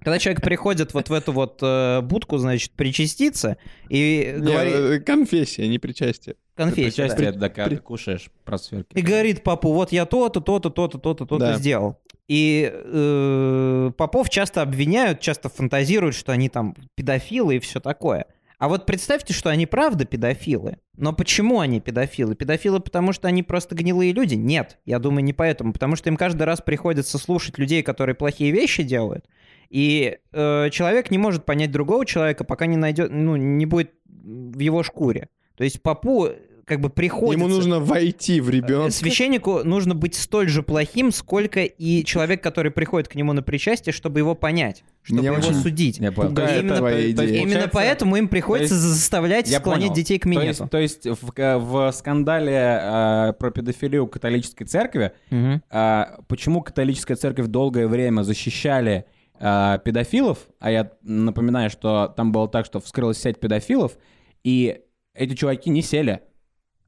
Когда 0.00 0.20
человек 0.20 0.42
приходит 0.42 0.94
вот 0.94 1.08
в 1.08 1.12
эту 1.12 1.32
вот 1.32 1.58
э, 1.60 2.00
будку, 2.02 2.38
значит, 2.38 2.70
причаститься 2.70 3.56
и 3.90 4.32
Не, 4.38 4.40
говорит... 4.52 4.74
э, 4.74 5.00
конфессия, 5.00 5.66
не 5.66 5.80
причастие. 5.80 6.36
Конфессия, 6.54 7.08
да. 7.08 7.14
Причастие, 7.16 7.32
да, 7.32 7.48
когда 7.48 7.64
При- 7.64 7.76
ты 7.76 7.82
кушаешь 7.82 8.30
просверки. 8.44 8.96
И 8.96 9.02
говорит 9.02 9.42
папу, 9.42 9.72
вот 9.72 9.90
я 9.90 10.06
то-то, 10.06 10.40
то-то, 10.40 10.70
то-то, 10.70 10.98
то-то, 10.98 11.26
то-то 11.26 11.38
Да. 11.38 11.54
сделал. 11.58 11.98
И 12.28 12.70
э, 12.72 13.90
попов 13.96 14.30
часто 14.30 14.62
обвиняют, 14.62 15.18
часто 15.20 15.48
фантазируют, 15.48 16.14
что 16.14 16.30
они 16.30 16.48
там 16.48 16.76
педофилы 16.94 17.56
и 17.56 17.58
все 17.58 17.80
такое. 17.80 18.26
А 18.58 18.68
вот 18.68 18.86
представьте, 18.86 19.32
что 19.32 19.50
они 19.50 19.66
правда 19.66 20.04
педофилы. 20.04 20.78
Но 20.96 21.12
почему 21.12 21.60
они 21.60 21.80
педофилы? 21.80 22.34
Педофилы, 22.34 22.80
потому 22.80 23.12
что 23.12 23.28
они 23.28 23.44
просто 23.44 23.76
гнилые 23.76 24.12
люди? 24.12 24.34
Нет, 24.34 24.78
я 24.84 24.98
думаю, 24.98 25.22
не 25.22 25.32
поэтому. 25.32 25.72
Потому 25.72 25.94
что 25.94 26.10
им 26.10 26.16
каждый 26.16 26.42
раз 26.42 26.60
приходится 26.60 27.18
слушать 27.18 27.56
людей, 27.56 27.84
которые 27.84 28.16
плохие 28.16 28.50
вещи 28.50 28.82
делают. 28.82 29.26
И 29.70 30.18
э, 30.32 30.70
человек 30.70 31.12
не 31.12 31.18
может 31.18 31.44
понять 31.44 31.70
другого 31.70 32.04
человека, 32.04 32.42
пока 32.42 32.66
не 32.66 32.76
найдет, 32.76 33.10
ну, 33.12 33.36
не 33.36 33.64
будет 33.64 33.92
в 34.06 34.58
его 34.58 34.82
шкуре. 34.82 35.28
То 35.56 35.62
есть 35.62 35.80
попу 35.80 36.28
как 36.68 36.80
бы 36.80 36.90
приходится... 36.90 37.44
Ему 37.44 37.52
нужно 37.52 37.80
войти 37.80 38.40
в 38.40 38.50
ребенка. 38.50 38.90
Священнику 38.92 39.64
нужно 39.64 39.94
быть 39.94 40.14
столь 40.14 40.48
же 40.48 40.62
плохим, 40.62 41.10
сколько 41.10 41.64
и 41.64 42.04
человек, 42.04 42.42
который 42.42 42.70
приходит 42.70 43.08
к 43.08 43.14
нему 43.14 43.32
на 43.32 43.42
причастие, 43.42 43.92
чтобы 43.92 44.20
его 44.20 44.34
понять, 44.34 44.84
чтобы 45.02 45.22
Меня 45.22 45.30
его 45.32 45.38
очень 45.40 45.54
судить. 45.54 45.98
Я 45.98 46.12
понял. 46.12 46.34
То 46.34 46.42
есть 46.42 46.60
именно 46.62 46.76
твоя 46.76 46.96
то 46.96 47.00
есть 47.22 47.32
идея. 47.32 47.42
Именно 47.42 47.68
поэтому 47.72 48.16
им 48.16 48.28
приходится 48.28 48.74
то 48.74 48.80
есть- 48.80 48.86
заставлять 48.94 49.48
Я 49.50 49.58
склонять 49.60 49.84
понял. 49.88 49.94
детей 49.94 50.18
к 50.18 50.22
То 50.24 50.28
минету. 50.28 50.46
есть, 50.46 50.70
то 50.70 50.78
есть 50.78 51.06
в, 51.06 51.32
в 51.58 51.92
скандале 51.92 52.52
э, 52.82 53.32
про 53.38 53.50
педофилию 53.50 54.06
католической 54.06 54.64
церкви, 54.66 55.12
Мгм. 55.30 55.62
э, 55.70 56.04
почему 56.28 56.60
католическая 56.60 57.16
церковь 57.16 57.46
долгое 57.46 57.88
время 57.88 58.22
защищали 58.22 59.06
э, 59.40 59.78
педофилов, 59.84 60.38
а 60.60 60.70
я 60.70 60.90
напоминаю, 61.02 61.70
что 61.70 62.12
там 62.16 62.32
было 62.32 62.48
так, 62.48 62.66
что 62.66 62.80
вскрылась 62.80 63.18
сеть 63.18 63.38
педофилов, 63.40 63.96
и 64.44 64.80
эти 65.14 65.34
чуваки 65.34 65.70
не 65.70 65.82
сели. 65.82 66.20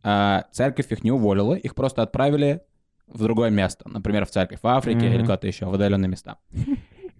А 0.02 0.44
церковь 0.52 0.90
их 0.92 1.04
не 1.04 1.10
уволила, 1.12 1.54
их 1.54 1.74
просто 1.74 2.02
отправили 2.02 2.62
в 3.06 3.22
другое 3.22 3.50
место. 3.50 3.88
Например, 3.88 4.24
в 4.24 4.30
церковь 4.30 4.60
в 4.62 4.66
Африке 4.66 5.06
Мгм. 5.06 5.14
или 5.14 5.20
куда-то 5.22 5.46
еще, 5.46 5.66
в 5.66 5.74
отдаленные 5.74 6.08
места. 6.08 6.38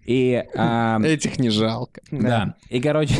И... 0.05 0.43
а, 0.55 0.99
Этих 1.03 1.37
не 1.39 1.49
жалко. 1.49 2.01
да. 2.11 2.55
И, 2.69 2.79
короче... 2.81 3.15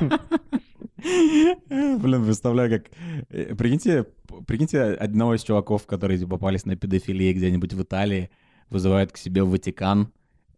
Блин, 1.00 2.24
представляю, 2.24 2.70
как... 2.70 2.90
э, 3.30 3.54
Прикиньте, 3.54 4.04
прикиньте 4.46 4.82
одного 4.82 5.34
из 5.36 5.42
чуваков, 5.42 5.86
которые 5.86 6.18
типа, 6.18 6.32
попались 6.32 6.64
на 6.66 6.76
педофилии 6.76 7.32
где-нибудь 7.32 7.72
в 7.72 7.82
Италии, 7.82 8.30
вызывают 8.68 9.12
к 9.12 9.16
себе 9.16 9.42
в 9.44 9.50
Ватикан, 9.50 10.12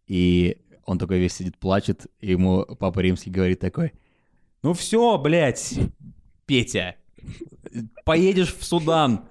и 0.06 0.56
он 0.86 0.98
такой 0.98 1.18
весь 1.18 1.34
сидит, 1.34 1.58
плачет, 1.58 2.06
и 2.20 2.30
ему 2.32 2.64
Папа 2.78 3.00
Римский 3.00 3.30
говорит 3.30 3.60
такой, 3.60 3.92
ну 4.62 4.72
все, 4.72 5.18
блядь, 5.18 5.78
Петя, 6.46 6.96
поедешь 8.04 8.54
в 8.54 8.64
Судан. 8.64 9.22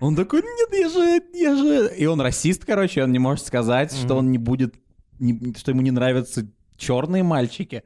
Он 0.00 0.14
такой, 0.14 0.42
нет, 0.42 0.68
я 0.72 0.88
же, 0.88 1.22
я 1.34 1.56
же... 1.56 1.94
И 1.96 2.06
он 2.06 2.20
расист, 2.20 2.64
короче, 2.64 3.02
он 3.02 3.10
не 3.12 3.18
может 3.18 3.44
сказать, 3.46 3.92
что 3.92 4.06
Мгм. 4.14 4.16
он 4.18 4.30
не 4.32 4.38
будет, 4.38 4.74
не- 5.18 5.54
что 5.56 5.72
ему 5.72 5.82
не 5.82 5.90
нравятся 5.90 6.46
черные 6.76 7.22
мальчики. 7.22 7.82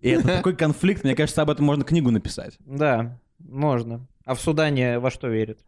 И 0.00 0.08
это 0.10 0.28
такой 0.36 0.54
конфликт, 0.54 1.02
мне 1.04 1.14
кажется, 1.14 1.42
об 1.42 1.50
этом 1.50 1.64
можно 1.64 1.84
книгу 1.84 2.10
написать. 2.10 2.56
Да, 2.60 3.18
можно. 3.38 4.06
А 4.26 4.34
в 4.34 4.40
Судане 4.40 4.98
во 4.98 5.10
что 5.10 5.28
верят? 5.28 5.58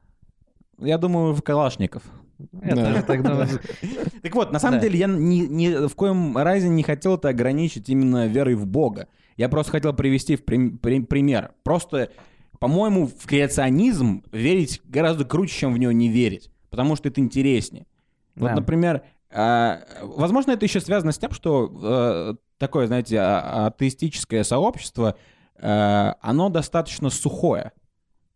Я 0.79 0.99
думаю, 0.99 1.33
в 1.35 1.43
Калашников. 1.43 2.03
Да. 2.39 3.03
так 3.03 4.35
вот, 4.35 4.53
на 4.53 4.59
самом 4.59 4.79
Да. 4.79 4.83
деле 4.83 4.99
я 4.99 5.07
ни, 5.07 5.47
ни 5.47 5.87
в 5.89 5.95
коем 5.95 6.37
разе 6.37 6.69
не 6.69 6.83
хотел 6.83 7.15
это 7.15 7.31
ограничить 7.31 7.89
именно 7.89 8.27
верой 8.27 8.55
в 8.57 8.67
Бога. 8.67 9.09
Я 9.39 9.49
просто 9.49 9.73
хотел 9.73 9.95
привести 9.95 10.37
в 10.37 10.45
прим- 10.45 10.77
при- 10.79 11.01
пример. 11.01 11.53
Просто, 11.63 12.11
по-моему, 12.59 13.07
в 13.07 13.27
креационизм 13.27 14.23
верить 14.33 14.81
гораздо 14.85 15.25
круче, 15.25 15.55
чем 15.59 15.73
в 15.75 15.79
него 15.79 15.93
не 15.93 16.09
верить. 16.09 16.51
Потому 16.71 16.97
что 16.97 17.09
это 17.09 17.21
интереснее. 17.21 17.87
Вот, 18.35 18.49
Да. 18.49 18.55
например, 18.57 19.03
а, 19.31 19.81
возможно, 20.03 20.53
это 20.53 20.65
еще 20.65 20.81
связано 20.81 21.13
с 21.13 21.19
тем, 21.19 21.31
что 21.33 21.71
э, 21.83 22.35
такое, 22.59 22.87
знаете, 22.87 23.19
а- 23.21 23.67
атеистическое 23.67 24.45
сообщество, 24.45 25.17
э, 25.57 26.13
оно 26.21 26.49
достаточно 26.49 27.11
сухое. 27.11 27.73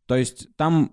То 0.07 0.17
есть 0.17 0.49
там, 0.57 0.93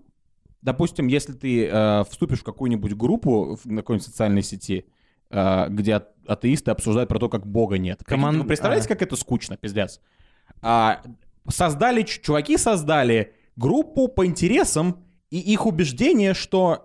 допустим, 0.62 1.06
если 1.08 1.32
ты 1.32 1.66
э, 1.66 2.04
вступишь 2.10 2.40
в 2.40 2.44
какую-нибудь 2.44 2.94
группу 2.94 3.58
на 3.64 3.82
какой-нибудь 3.82 4.06
социальной 4.06 4.42
сети, 4.42 4.86
где 5.30 6.02
атеисты 6.26 6.70
обсуждают 6.70 7.10
про 7.10 7.18
то, 7.18 7.28
как 7.28 7.46
Бога 7.46 7.76
нет. 7.76 7.98
Прикиньте, 7.98 8.14
Коман- 8.22 8.38
Вы 8.40 8.46
представляете, 8.46 8.86
а. 8.86 8.88
как 8.88 9.02
это 9.02 9.14
скучно, 9.14 9.58
пиздец? 9.58 10.00
А, 10.62 11.02
создали, 11.50 12.02
чуваки 12.02 12.56
создали 12.56 13.32
группу 13.56 14.08
по 14.08 14.26
интересам, 14.26 15.04
и 15.30 15.38
их 15.38 15.66
убеждение, 15.66 16.34
что 16.34 16.84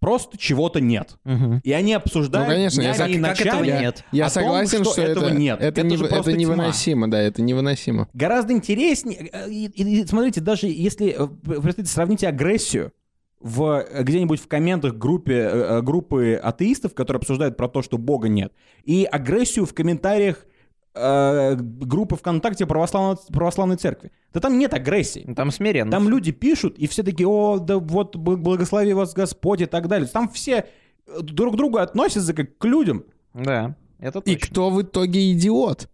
просто 0.00 0.36
чего-то 0.36 0.80
нет. 0.80 1.16
Мгм. 1.24 1.60
И 1.62 1.70
они 1.72 1.92
обсуждают 1.94 2.48
Ну, 2.48 2.54
конечно, 2.54 2.80
я 2.82 2.90
и 2.90 2.96
как- 2.96 3.36
как 3.36 3.40
этого 3.46 3.60
ночами 3.60 3.80
нет? 3.82 4.04
Я 4.10 4.26
о 4.26 4.30
том, 4.30 4.42
согласен, 4.42 4.84
что, 4.84 5.00
этого 5.00 5.26
это, 5.26 5.34
нет. 5.34 5.60
это, 5.60 5.80
Это 5.80 5.82
не- 5.88 5.96
же 5.96 6.04
это 6.06 6.14
просто 6.14 6.32
тьма. 6.32 6.40
невыносимо, 6.40 7.08
да, 7.10 7.20
это 7.20 7.40
невыносимо. 7.42 8.08
Гораздо 8.12 8.52
интереснее. 8.52 9.30
э, 9.32 9.48
И, 9.50 9.66
и- 9.66 10.00
и 10.02 10.06
смотрите, 10.06 10.40
даже 10.40 10.66
если 10.66 11.14
э, 11.16 11.28
представьте, 11.60 11.84
сравните 11.92 12.26
агрессию 12.26 12.92
в, 13.40 13.84
э, 13.88 14.02
где-нибудь 14.02 14.40
в 14.40 14.48
комментах 14.48 14.94
группе, 14.96 15.34
э, 15.34 15.48
э, 15.78 15.82
группы 15.82 16.34
атеистов, 16.34 16.94
которые 16.94 17.18
обсуждают 17.20 17.56
про 17.56 17.68
то, 17.68 17.80
что 17.82 17.96
Бога 17.96 18.28
нет, 18.28 18.52
и 18.84 19.04
агрессию 19.04 19.66
в 19.66 19.74
комментариях 19.74 20.46
э, 20.94 21.54
группы 21.56 22.16
ВКонтакте 22.16 22.66
православной, 22.66 23.16
православной 23.32 23.76
церкви. 23.76 24.10
Да 24.32 24.40
там 24.40 24.58
нет 24.58 24.74
агрессии. 24.74 25.24
Ну, 25.26 25.34
Там 25.34 25.50
смиренно. 25.50 25.90
Там 25.90 26.08
люди 26.08 26.32
пишут, 26.32 26.78
и 26.78 26.86
все 26.86 27.02
такие, 27.02 27.26
о, 27.28 27.58
да 27.58 27.78
вот 27.78 28.16
бл- 28.16 28.36
благослови 28.36 28.92
вас 28.94 29.12
Господь 29.14 29.60
и 29.60 29.66
так 29.66 29.88
далее. 29.88 30.08
Там 30.08 30.28
все 30.28 30.66
э, 31.06 31.20
друг 31.22 31.54
к 31.54 31.56
другу 31.56 31.78
относятся 31.78 32.34
как 32.34 32.56
к 32.58 32.64
людям. 32.64 33.04
Да, 33.34 33.74
это 33.98 34.18
И 34.20 34.34
точно. 34.34 34.46
кто 34.50 34.70
в 34.70 34.82
итоге 34.82 35.32
идиот? 35.32 35.88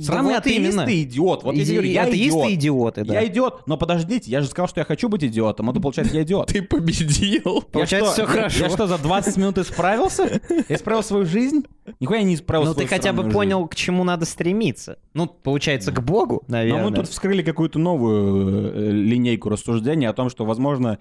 Сраные 0.00 0.34
вот 0.34 0.46
атеисты 0.46 0.70
именно. 0.70 1.02
идиот. 1.02 1.42
Вот 1.42 1.54
я 1.56 1.64
тебе 1.64 1.74
говорю, 1.74 1.90
я 1.90 2.02
атеисты 2.04 2.38
идиот. 2.38 2.50
идиоты, 2.52 3.04
да. 3.04 3.14
Я 3.14 3.26
идиот, 3.26 3.66
но 3.66 3.76
подождите, 3.76 4.30
я 4.30 4.40
же 4.40 4.46
сказал, 4.46 4.68
что 4.68 4.80
я 4.80 4.84
хочу 4.84 5.08
быть 5.08 5.24
идиотом, 5.24 5.70
а 5.70 5.72
то 5.72 5.80
получается 5.80 6.14
я 6.14 6.22
идиот. 6.22 6.48
Ты 6.48 6.62
победил. 6.62 7.62
Получается, 7.72 8.12
всё 8.12 8.26
хорошо. 8.26 8.64
Я 8.64 8.70
что, 8.70 8.86
за 8.86 8.98
20 8.98 9.36
минут 9.38 9.58
исправился? 9.58 10.40
Я 10.68 10.76
исправил 10.76 11.02
свою 11.02 11.26
жизнь? 11.26 11.64
Нихуя 11.98 12.20
я 12.20 12.24
не 12.24 12.36
исправил 12.36 12.66
Ну, 12.66 12.74
ты 12.74 12.86
хотя 12.86 13.12
бы 13.12 13.28
понял, 13.28 13.66
к 13.66 13.74
чему 13.74 14.04
надо 14.04 14.24
стремиться. 14.24 14.98
Ну, 15.14 15.26
получается, 15.26 15.90
к 15.90 16.00
Богу, 16.02 16.42
жизнь. 16.42 16.44
Но 16.48 16.56
наверное. 16.58 16.90
мы 16.90 16.96
тут 16.96 17.08
вскрыли 17.08 17.42
какую-то 17.42 17.78
новую 17.78 18.72
э, 18.72 18.90
линейку 18.92 19.48
рассуждений 19.48 20.06
о 20.06 20.12
том, 20.12 20.30
что, 20.30 20.44
возможно, 20.44 20.98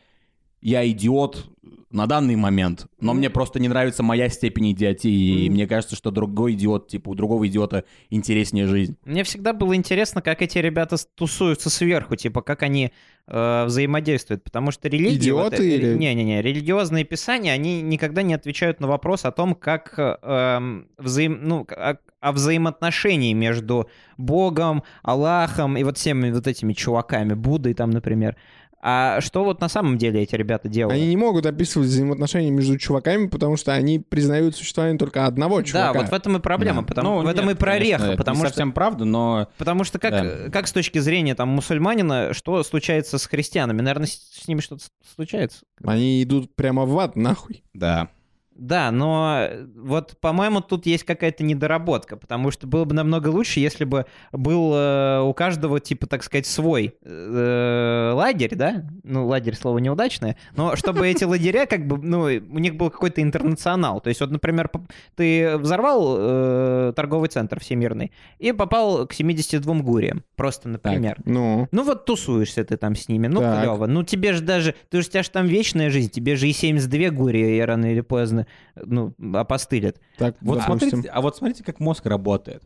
я 0.62 0.88
идиот 0.90 1.48
на 1.92 2.08
данный 2.08 2.36
момент, 2.38 2.88
но 3.02 3.14
мне 3.14 3.30
просто 3.30 3.60
не 3.60 3.68
нравится 3.68 4.02
моя 4.02 4.30
степень 4.30 4.72
идиотии, 4.72 5.46
и 5.46 5.50
мне 5.50 5.68
кажется, 5.68 5.96
что 5.96 6.10
другой 6.10 6.54
идиот, 6.54 6.88
типа 6.88 7.10
у 7.10 7.16
другого 7.16 7.48
идиота 7.48 7.84
интереснее 8.10 8.68
жизнь. 8.68 8.96
Мне 9.04 9.24
всегда 9.24 9.52
было 9.54 9.76
интересно, 9.76 10.22
как 10.22 10.42
эти 10.42 10.58
ребята 10.58 10.96
тусуются 11.16 11.70
сверху, 11.70 12.16
типа, 12.16 12.42
как 12.42 12.64
они 12.64 12.94
э, 13.28 13.66
взаимодействуют, 13.66 14.44
потому 14.44 14.72
что 14.72 14.88
религии... 14.88 15.18
Идиоты 15.18 15.58
вот, 15.58 15.60
э, 15.60 15.76
или- 15.76 15.98
Не-не-не, 15.98 16.42
религиозные 16.42 17.04
писания, 17.04 17.52
они 17.52 17.82
никогда 17.82 18.22
не 18.22 18.34
отвечают 18.34 18.80
на 18.80 18.88
вопрос 18.88 19.26
о 19.26 19.32
том, 19.32 19.54
как 19.54 19.94
э, 19.98 20.84
взаим... 20.98 21.40
ну, 21.44 21.68
о, 21.70 21.98
о 22.22 22.32
взаимоотношении 22.32 23.34
между 23.34 23.90
Богом, 24.18 24.84
Аллахом 25.02 25.76
и 25.76 25.84
вот 25.84 25.98
всеми 25.98 26.32
вот 26.32 26.48
этими 26.48 26.74
чуваками, 26.74 27.34
Буддой 27.34 27.74
там, 27.74 27.90
например. 27.90 28.38
А 28.84 29.22
что 29.22 29.44
вот 29.44 29.62
на 29.62 29.70
самом 29.70 29.98
деле 29.98 30.22
эти 30.24 30.34
ребята 30.36 30.68
делают? 30.68 30.98
Они 30.98 31.08
не 31.08 31.18
могут 31.18 31.46
описывать 31.46 31.88
взаимоотношения 31.90 32.50
между 32.50 32.78
чуваками, 32.80 33.28
потому 33.28 33.56
что 33.56 33.74
они 33.74 34.00
признают 34.00 34.56
существование 34.56 34.98
только 34.98 35.28
одного 35.28 35.58
Да, 35.60 35.64
чувака. 35.64 35.94
вот 35.94 36.10
в 36.10 36.14
этом 36.14 36.38
и 36.38 36.40
проблема, 36.40 36.82
Да. 36.82 36.88
потому, 36.88 37.18
Ну, 37.20 37.24
в 37.24 37.28
этом 37.28 37.46
нет, 37.46 37.56
и 37.56 37.60
прореха, 37.60 37.98
конечно, 38.00 38.06
это 38.14 38.18
потому 38.18 38.38
не 38.38 38.42
что 38.42 38.50
совсем 38.50 38.72
правда, 38.72 39.06
но 39.06 39.48
Потому 39.58 39.84
что 39.84 40.00
как, 40.00 40.12
Да. 40.12 40.50
как 40.52 40.68
с 40.68 40.72
точки 40.72 40.98
зрения 40.98 41.36
там 41.36 41.50
мусульманина, 41.50 42.34
что 42.34 42.64
случается 42.64 43.18
с 43.20 43.26
христианами? 43.28 43.82
Наверное, 43.82 44.08
с, 44.08 44.14
с 44.42 44.48
ними 44.48 44.62
что-то 44.62 44.86
случается. 45.16 45.60
Они 45.84 46.24
идут 46.24 46.56
прямо 46.56 46.86
в 46.86 46.98
ад, 46.98 47.16
нахуй. 47.16 47.64
да. 47.74 48.10
Да, 48.56 48.92
но 48.92 49.38
э, 49.42 49.66
вот, 49.76 50.18
по-моему, 50.20 50.62
тут 50.62 50.86
есть 50.86 51.04
какая-то 51.04 51.44
недоработка, 51.44 52.18
потому 52.18 52.52
что 52.52 52.68
было 52.68 52.86
бы 52.86 52.94
намного 52.94 53.30
лучше, 53.30 53.60
если 53.60 53.86
бы 53.86 54.06
был 54.32 54.74
э, 54.74 55.22
у 55.22 55.34
каждого, 55.34 55.80
типа, 55.80 56.06
так 56.08 56.24
сказать, 56.24 56.46
свой 56.46 56.96
э, 57.04 58.12
лагерь, 58.14 58.56
да? 58.56 58.84
Ну, 59.04 59.26
лагерь 59.28 59.56
слово 59.56 59.80
неудачное, 59.80 60.38
но 60.56 60.76
чтобы 60.76 61.08
эти 61.08 61.24
лагеря, 61.24 61.66
как 61.66 61.88
бы, 61.88 61.98
ну, 61.98 62.24
у 62.24 62.60
них 62.60 62.76
был 62.76 62.90
какой-то 62.90 63.22
интернационал. 63.22 64.02
То 64.02 64.10
есть, 64.10 64.20
вот, 64.22 64.32
например, 64.32 64.70
ты 65.16 65.58
взорвал 65.58 66.16
э, 66.20 66.94
торговый 66.96 67.30
центр 67.30 67.60
всемирный 67.60 68.12
и 68.38 68.52
попал 68.52 69.08
к 69.08 69.14
72 69.14 69.76
гуриям, 69.76 70.24
просто, 70.36 70.70
например. 70.70 71.18
Ну, 71.26 71.68
Ну 71.72 71.84
вот 71.84 72.06
тусуешься 72.06 72.64
ты 72.64 72.78
там 72.78 72.96
с 72.96 73.08
ними, 73.08 73.28
ну 73.28 73.40
Так. 73.40 73.62
клево. 73.64 73.86
Ну 73.88 74.04
тебе 74.04 74.34
же 74.34 74.42
даже, 74.42 74.76
ты 74.90 75.02
же 75.02 75.08
у 75.08 75.12
тебя 75.12 75.24
же 75.24 75.32
там 75.32 75.48
вечная 75.48 75.90
жизнь, 75.90 76.10
тебе 76.10 76.36
же 76.36 76.48
и 76.48 76.54
72 76.54 77.10
гури 77.10 77.60
рано 77.62 77.92
или 77.92 78.02
поздно, 78.02 78.41
ну, 78.76 79.14
опостылят. 79.34 80.00
так, 80.18 80.38
Вот 80.42 80.60
допустим. 80.60 80.90
смотрите, 80.90 81.10
а 81.10 81.22
вот 81.22 81.36
смотрите, 81.36 81.64
как 81.64 81.80
мозг 81.80 82.06
работает. 82.06 82.64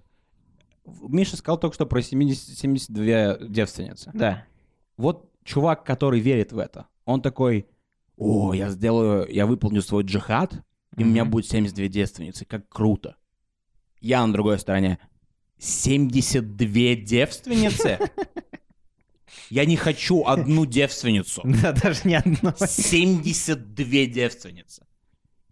Миша 0.85 1.37
сказал 1.37 1.59
только 1.59 1.73
что 1.75 1.85
про 1.85 2.01
70, 2.01 2.57
72 2.57 3.47
девственницы. 3.47 4.11
Да. 4.13 4.45
Вот 4.97 5.31
чувак, 5.43 5.83
который 5.83 6.19
верит 6.19 6.51
в 6.51 6.59
это, 6.59 6.87
он 7.05 7.21
такой, 7.21 7.67
о, 8.17 8.53
я 8.53 8.69
сделаю, 8.69 9.27
я 9.31 9.45
выполню 9.45 9.81
свой 9.81 10.03
джихад, 10.03 10.53
и 10.97 11.03
у 11.03 11.07
меня 11.07 11.25
будет 11.25 11.47
72 11.47 11.87
девственницы, 11.87 12.45
как 12.45 12.69
круто. 12.69 13.15
Я 13.99 14.25
на 14.25 14.31
другой 14.33 14.59
стороне, 14.59 14.99
72 15.57 16.95
девственницы? 16.95 17.99
Я 19.49 19.65
не 19.65 19.75
хочу 19.75 20.23
одну 20.25 20.65
девственницу. 20.65 21.41
Да, 21.43 21.71
даже 21.71 22.01
не 22.05 22.15
одно. 22.15 22.53
72 22.57 24.05
девственницы. 24.05 24.84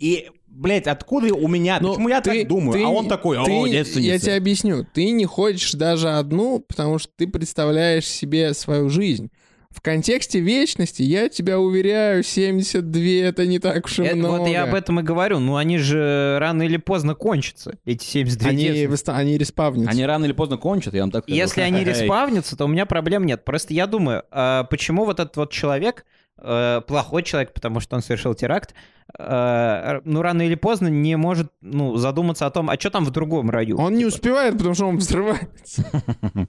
И, 0.03 0.29
блядь, 0.47 0.87
откуда 0.87 1.33
у 1.33 1.47
меня, 1.47 1.77
Ну, 1.81 1.91
почему 1.91 2.09
я 2.09 2.19
ты- 2.19 2.39
так 2.39 2.47
думаю, 2.49 2.73
ты- 2.77 2.83
а 2.83 2.89
он 2.89 3.07
такой, 3.07 3.37
о, 3.39 3.45
ты- 3.45 3.69
девственница. 3.69 4.11
Я 4.13 4.19
тебе 4.19 4.35
объясню. 4.35 4.85
Ты 4.93 5.11
не 5.11 5.25
хочешь 5.25 5.71
даже 5.73 6.09
одну, 6.09 6.59
потому 6.59 6.99
что 6.99 7.09
ты 7.15 7.25
представляешь 7.27 8.05
себе 8.05 8.53
свою 8.53 8.89
жизнь. 8.89 9.29
в 9.71 9.81
контексте 9.81 10.39
вечности, 10.39 11.01
я 11.01 11.29
тебя 11.29 11.59
уверяю, 11.59 12.21
72 12.21 13.23
это 13.27 13.47
не 13.47 13.57
так 13.57 13.83
уж 13.87 13.97
и 13.97 14.03
Это- 14.03 14.15
много. 14.17 14.37
вот 14.41 14.47
я 14.47 14.65
об 14.65 14.75
этом 14.75 14.99
и 14.99 15.03
говорю. 15.03 15.39
Ну, 15.39 15.55
они 15.55 15.79
же 15.79 16.37
рано 16.39 16.61
или 16.61 16.77
поздно 16.77 17.15
кончатся, 17.15 17.79
эти 17.83 18.05
72 18.05 18.49
Они, 18.49 18.65
девственницы. 18.65 18.91
выста- 18.93 19.15
они 19.17 19.35
респавнятся. 19.35 19.89
Они 19.89 20.05
рано 20.05 20.25
или 20.25 20.31
поздно 20.33 20.57
кончат, 20.57 20.93
я 20.93 21.01
вам 21.01 21.09
так 21.09 21.23
скажу. 21.23 21.35
Если 21.35 21.61
они 21.61 21.83
респавнятся, 21.83 22.55
то 22.55 22.65
у 22.65 22.67
меня 22.67 22.85
проблем 22.85 23.25
нет. 23.25 23.43
Просто 23.45 23.73
я 23.73 23.87
думаю, 23.87 24.21
а 24.29 24.65
почему 24.65 25.05
вот 25.05 25.19
этот 25.19 25.35
вот 25.37 25.51
человек, 25.51 26.05
э, 26.43 26.81
плохой 26.87 27.23
человек, 27.23 27.53
потому 27.53 27.79
что 27.79 27.95
он 27.95 28.01
совершил 28.01 28.35
теракт, 28.35 28.75
э, 29.17 30.01
ну, 30.03 30.21
рано 30.21 30.41
или 30.43 30.55
поздно 30.55 30.87
не 30.87 31.15
может, 31.15 31.51
ну, 31.61 31.95
задуматься 31.97 32.45
о 32.45 32.51
том, 32.51 32.69
а 32.69 32.79
что 32.79 32.89
там 32.89 33.05
в 33.05 33.11
другом 33.11 33.49
раю? 33.49 33.77
Он 33.77 33.93
не 33.93 33.99
Типа, 33.99 34.07
успевает, 34.09 34.57
потому 34.57 34.75
что 34.75 34.85
он 34.85 34.97
взрывается. 34.97 35.85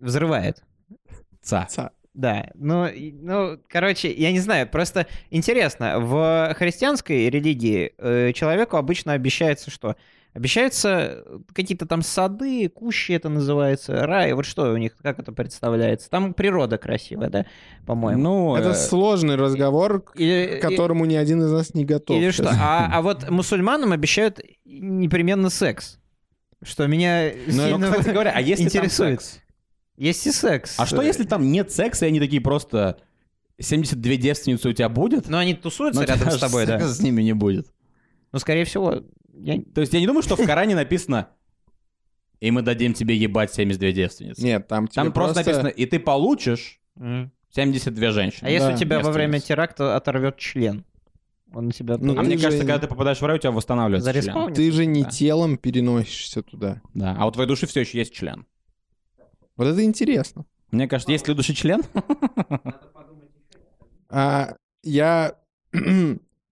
Взрывает. 0.00 0.62
Ца. 1.42 1.66
Ца. 1.70 1.90
Да, 2.14 2.50
ну, 2.54 2.88
ну, 2.94 3.60
короче, 3.68 4.12
я 4.12 4.32
не 4.32 4.40
знаю, 4.40 4.68
просто 4.68 5.06
интересно, 5.30 6.00
в 6.00 6.52
христианской 6.58 7.30
религии 7.30 7.92
э, 7.96 8.32
человеку 8.32 8.76
обычно 8.76 9.12
обещается 9.12 9.70
что? 9.70 9.94
Обещаются 10.34 11.24
какие-то 11.52 11.86
там 11.86 12.02
сады, 12.02 12.68
кущи 12.68 13.12
это 13.12 13.28
называется, 13.28 14.06
рай, 14.06 14.32
вот 14.34 14.44
что 14.44 14.70
у 14.72 14.76
них, 14.76 14.96
как 15.02 15.18
это 15.18 15.32
представляется? 15.32 16.10
Там 16.10 16.34
природа 16.34 16.78
красивая, 16.78 17.30
да, 17.30 17.46
по-моему? 17.86 18.22
Ну, 18.22 18.56
Это 18.56 18.70
э, 18.70 18.74
сложный 18.74 19.36
разговор, 19.36 20.02
к 20.02 20.16
Или, 20.16 20.60
которому 20.60 21.06
ни 21.06 21.14
один 21.16 21.42
из 21.42 21.50
нас 21.50 21.74
не 21.74 21.84
готов. 21.84 22.16
или 22.16 22.30
что? 22.30 22.50
А, 22.50 22.90
а 22.92 23.02
вот 23.02 23.28
мусульманам 23.30 23.92
обещают 23.92 24.40
непременно 24.64 25.50
секс, 25.50 25.98
что 26.62 26.86
меня 26.86 27.32
ну, 27.46 27.52
сильно 27.52 27.90
кстати 27.90 28.10
говоря, 28.10 28.32
а 28.34 28.40
если 28.40 28.68
там 28.68 28.84
интересует. 28.84 29.22
секс? 29.22 29.40
Есть 29.96 30.26
и 30.26 30.30
секс. 30.30 30.78
А 30.78 30.86
что 30.86 31.02
если 31.02 31.24
там 31.24 31.50
нет 31.50 31.72
секса, 31.72 32.04
и 32.06 32.08
они 32.08 32.20
такие 32.20 32.40
просто 32.40 32.98
72 33.60 34.14
девственницы 34.16 34.68
у 34.68 34.72
тебя 34.72 34.88
будет? 34.88 35.28
Ну, 35.28 35.36
они 35.36 35.54
тусуются 35.54 36.00
Но 36.00 36.06
у 36.06 36.08
рядом 36.08 36.30
с 36.30 36.38
тобой, 36.38 36.66
да? 36.66 36.78
с 36.86 37.00
ними 37.00 37.22
не 37.22 37.32
будет. 37.32 37.66
Ну, 38.30 38.38
скорее 38.38 38.64
всего, 38.64 39.02
я... 39.38 39.62
То 39.74 39.80
есть 39.80 39.92
я 39.92 40.00
не 40.00 40.06
думаю, 40.06 40.22
что 40.22 40.36
в 40.36 40.44
Коране 40.44 40.74
написано 40.74 41.28
«И 42.40 42.50
мы 42.50 42.62
дадим 42.62 42.94
тебе 42.94 43.16
ебать 43.16 43.52
72 43.52 43.90
девственницы». 43.92 44.42
Нет, 44.42 44.68
там 44.68 44.86
тебе 44.88 45.02
Там 45.04 45.12
просто 45.12 45.38
написано 45.40 45.68
«И 45.68 45.86
ты 45.86 45.98
получишь 45.98 46.80
М. 46.98 47.32
72 47.50 48.10
женщины». 48.10 48.46
А 48.46 48.50
если 48.50 48.68
Да, 48.68 48.74
у 48.74 48.76
тебя 48.78 49.00
во 49.00 49.10
время 49.10 49.40
теракта 49.40 49.96
оторвет 49.96 50.36
член? 50.38 50.84
Он 51.54 51.66
на 51.66 51.72
тебя... 51.72 51.96
Ну, 51.96 52.18
А 52.18 52.22
мне 52.22 52.36
же 52.36 52.42
кажется, 52.44 52.64
не- 52.64 52.68
когда 52.70 52.78
ты 52.78 52.88
попадаешь 52.88 53.20
в 53.20 53.24
рай, 53.24 53.36
у 53.36 53.38
тебя 53.38 53.52
восстанавливается 53.52 54.12
член. 54.22 54.52
Ты 54.52 54.70
же 54.70 54.84
не 54.84 55.04
Да. 55.04 55.08
телом 55.10 55.56
переносишься 55.56 56.42
туда. 56.42 56.82
Да. 56.94 57.16
А 57.18 57.26
в 57.26 57.32
твоей 57.32 57.48
душе 57.48 57.66
все 57.66 57.80
еще 57.80 57.98
есть 57.98 58.12
член. 58.12 58.46
Вот 59.56 59.66
это 59.66 59.82
интересно. 59.82 60.44
Мне 60.70 60.86
кажется, 60.86 61.10
есть 61.10 61.26
ли 61.26 61.32
у 61.32 61.36
души 61.36 61.54
член? 61.54 61.82
А 64.10 64.54
я... 64.82 65.34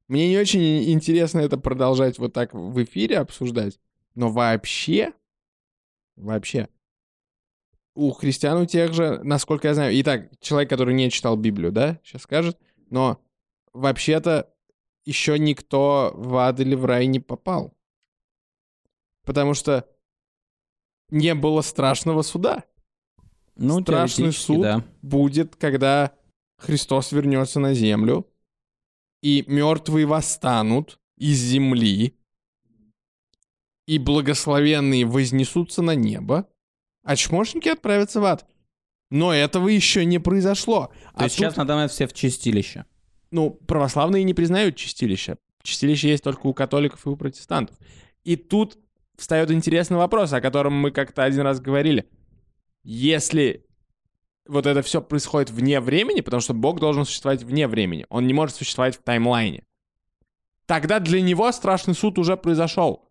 Мне 0.08 0.28
не 0.28 0.38
очень 0.38 0.90
интересно 0.92 1.40
это 1.40 1.56
продолжать 1.58 2.18
вот 2.18 2.32
так 2.32 2.54
в 2.54 2.82
эфире 2.84 3.18
обсуждать, 3.18 3.80
но 4.14 4.30
вообще, 4.30 5.12
вообще, 6.16 6.68
у 7.94 8.12
христиан 8.12 8.58
у 8.58 8.66
тех 8.66 8.92
же, 8.92 9.20
насколько 9.24 9.68
я 9.68 9.74
знаю, 9.74 9.98
итак, 10.00 10.30
человек, 10.40 10.70
который 10.70 10.94
не 10.94 11.10
читал 11.10 11.36
Библию, 11.36 11.72
да, 11.72 11.98
сейчас 12.04 12.22
скажет, 12.22 12.58
но 12.90 13.20
вообще-то 13.72 14.52
еще 15.04 15.38
никто 15.38 16.12
в 16.14 16.36
ад 16.36 16.60
или 16.60 16.74
в 16.74 16.84
рай 16.84 17.06
не 17.06 17.20
попал. 17.20 17.74
Потому 19.24 19.54
что 19.54 19.88
не 21.10 21.34
было 21.34 21.62
страшного 21.62 22.22
суда. 22.22 22.64
Ну, 23.56 23.80
Страшный 23.80 24.32
суд. 24.32 24.60
да. 24.60 24.84
будет, 25.00 25.56
когда 25.56 26.12
Христос 26.58 27.12
вернется 27.12 27.58
на 27.58 27.72
землю, 27.72 28.28
и 29.26 29.42
мертвые 29.48 30.06
восстанут 30.06 31.00
из 31.16 31.40
земли, 31.40 32.16
и 33.88 33.98
благословенные 33.98 35.04
вознесутся 35.04 35.82
на 35.82 35.96
небо, 35.96 36.48
а 37.02 37.16
чмошники 37.16 37.68
отправятся 37.68 38.20
в 38.20 38.24
ад. 38.24 38.46
Но 39.10 39.34
этого 39.34 39.66
еще 39.66 40.04
не 40.04 40.20
произошло. 40.20 40.92
То 41.18 41.24
есть 41.24 41.34
сейчас 41.34 41.56
на 41.56 41.64
данный 41.64 41.78
момент 41.78 41.92
все 41.92 42.06
в 42.06 42.12
чистилище. 42.12 42.84
ну, 43.32 43.50
православные 43.50 44.22
не 44.22 44.32
признают 44.32 44.76
чистилище. 44.76 45.38
Чистилище 45.60 46.10
есть 46.10 46.22
только 46.22 46.46
у 46.46 46.54
католиков 46.54 47.04
и 47.04 47.08
у 47.08 47.16
протестантов. 47.16 47.76
И 48.22 48.36
тут 48.36 48.78
встает 49.16 49.50
интересный 49.50 49.96
вопрос, 49.96 50.32
о 50.34 50.40
котором 50.40 50.74
мы 50.74 50.92
как-то 50.92 51.24
один 51.24 51.40
раз 51.40 51.58
говорили. 51.58 52.08
Если 52.84 53.65
вот 54.48 54.66
это 54.66 54.82
все 54.82 55.00
происходит 55.00 55.50
вне 55.50 55.80
времени, 55.80 56.20
потому 56.20 56.40
что 56.40 56.54
Бог 56.54 56.80
должен 56.80 57.04
существовать 57.04 57.42
вне 57.42 57.68
времени, 57.68 58.06
он 58.08 58.26
не 58.26 58.34
может 58.34 58.56
существовать 58.56 58.96
в 58.96 59.02
таймлайне, 59.02 59.64
тогда 60.66 60.98
для 61.00 61.20
него 61.20 61.50
страшный 61.52 61.94
суд 61.94 62.18
уже 62.18 62.36
произошел. 62.36 63.06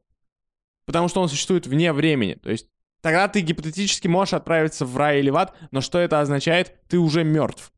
Потому 0.85 1.07
что 1.07 1.21
он 1.21 1.29
существует 1.29 1.65
вне 1.65 1.91
времени. 1.93 2.35
То 2.35 2.51
есть 2.51 2.67
тогда 3.01 3.27
ты 3.27 3.41
гипотетически 3.41 4.07
можешь 4.07 4.33
отправиться 4.35 4.85
в 4.85 4.95
рай 4.97 5.19
или 5.19 5.31
в 5.31 5.35
ад, 5.35 5.55
но 5.71 5.81
что 5.81 5.97
это 5.97 6.21
означает? 6.21 6.75
Ты 6.87 6.99
уже 6.99 7.23
мертв. 7.23 7.71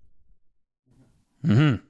Мгм. 1.42 1.82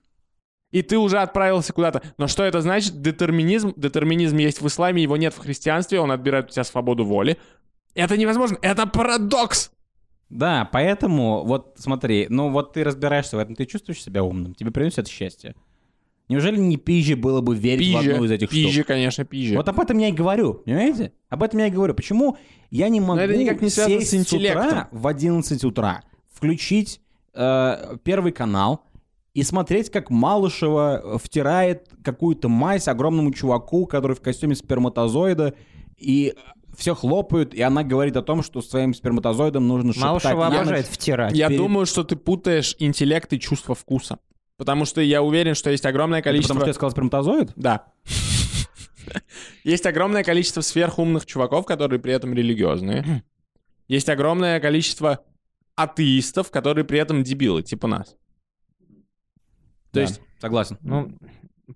И 0.71 0.81
ты 0.81 0.97
уже 0.97 1.19
отправился 1.19 1.73
куда-то. 1.73 2.03
Но 2.17 2.27
что 2.27 2.43
это 2.43 2.61
значит? 2.61 3.01
Детерминизм. 3.01 3.73
Детерминизм 3.75 4.37
есть 4.37 4.61
в 4.61 4.67
исламе, 4.67 5.01
его 5.01 5.17
нет 5.17 5.33
в 5.33 5.39
христианстве, 5.39 5.99
он 5.99 6.11
отбирает 6.11 6.49
у 6.49 6.49
тебя 6.49 6.63
свободу 6.63 7.05
воли. 7.05 7.37
Это 7.95 8.17
невозможно. 8.17 8.59
Это 8.61 8.85
парадокс. 8.85 9.71
Да, 10.29 10.67
поэтому, 10.71 11.43
вот 11.45 11.75
смотри, 11.77 12.27
ну 12.29 12.49
вот 12.49 12.73
ты 12.73 12.83
разбираешься 12.83 13.37
в 13.37 13.39
этом, 13.39 13.55
ты 13.55 13.65
чувствуешь 13.65 14.03
себя 14.03 14.23
умным, 14.23 14.53
тебе 14.55 14.71
приносит 14.71 15.07
счастье. 15.07 15.55
Неужели 16.29 16.57
не 16.57 16.75
пизже 16.75 17.15
было 17.15 17.39
бы 17.39 17.55
верить 17.55 17.93
в 17.93 17.97
одну 17.97 18.25
из 18.25 18.31
этих 18.31 18.49
пизже, 18.49 18.81
штук? 18.81 18.87
конечно, 18.87 19.23
пизже. 19.23 19.55
Вот 19.55 19.69
об 19.69 19.79
этом 19.79 19.97
я 19.97 20.09
и 20.09 20.11
говорю, 20.11 20.55
понимаете? 20.55 21.13
Об 21.29 21.43
этом 21.43 21.59
я 21.59 21.67
и 21.67 21.71
говорю. 21.71 21.93
Почему 21.93 22.37
я 22.69 22.89
не 22.89 22.99
могу 22.99 23.19
это 23.19 23.37
никак 23.37 23.61
не 23.61 23.69
сесть 23.69 24.09
с 24.09 24.13
интеллектом. 24.13 24.67
утра 24.67 24.89
в 24.91 25.07
11 25.07 25.63
утра, 25.63 26.03
включить 26.29 26.99
э, 27.33 27.97
первый 28.03 28.33
канал 28.33 28.83
и 29.33 29.43
смотреть, 29.43 29.89
как 29.89 30.09
Малышева 30.09 31.17
втирает 31.23 31.89
какую-то 32.03 32.49
мазь 32.49 32.89
огромному 32.89 33.31
чуваку, 33.31 33.85
который 33.85 34.15
в 34.15 34.21
костюме 34.21 34.55
сперматозоида, 34.55 35.53
и 35.95 36.33
все 36.77 36.93
хлопают, 36.93 37.53
и 37.55 37.61
она 37.61 37.83
говорит 37.83 38.15
о 38.17 38.21
том, 38.21 38.43
что 38.43 38.61
своим 38.61 38.93
сперматозоидом 38.93 39.67
нужно 39.67 39.93
шептать 39.93 40.07
Малышева 40.09 40.43
на 40.43 40.49
ночь. 40.49 40.59
обожает 40.59 40.85
втирать. 40.85 41.33
Я 41.35 41.47
перед- 41.47 41.59
думаю, 41.59 41.85
что 41.87 42.03
ты 42.03 42.15
путаешь 42.15 42.75
интеллект 42.79 43.33
и 43.33 43.39
чувство 43.39 43.73
вкуса. 43.73 44.19
Потому 44.57 44.85
что 44.85 45.01
я 45.01 45.21
уверен, 45.23 45.55
что 45.55 45.69
есть 45.71 45.85
огромное 45.85 46.19
Это 46.19 46.29
количество... 46.29 46.53
Потому 46.53 46.65
что 46.65 46.69
я 46.69 46.73
сказал 46.73 46.91
сперматозоид? 46.91 47.51
Да. 47.55 47.87
Есть 49.63 49.85
огромное 49.85 50.23
количество 50.23 50.61
сверхумных 50.61 51.25
чуваков, 51.25 51.65
которые 51.65 51.99
при 51.99 52.13
этом 52.13 52.33
религиозные. 52.33 53.23
Есть 53.87 54.09
огромное 54.09 54.59
количество 54.59 55.23
атеистов, 55.75 56.51
которые 56.51 56.85
при 56.85 56.99
этом 56.99 57.23
дебилы, 57.23 57.63
типа 57.63 57.87
нас. 57.87 58.09
То 58.09 58.15
Да, 59.93 60.01
есть 60.01 60.21
согласен. 60.39 60.77
Ну, 60.81 61.11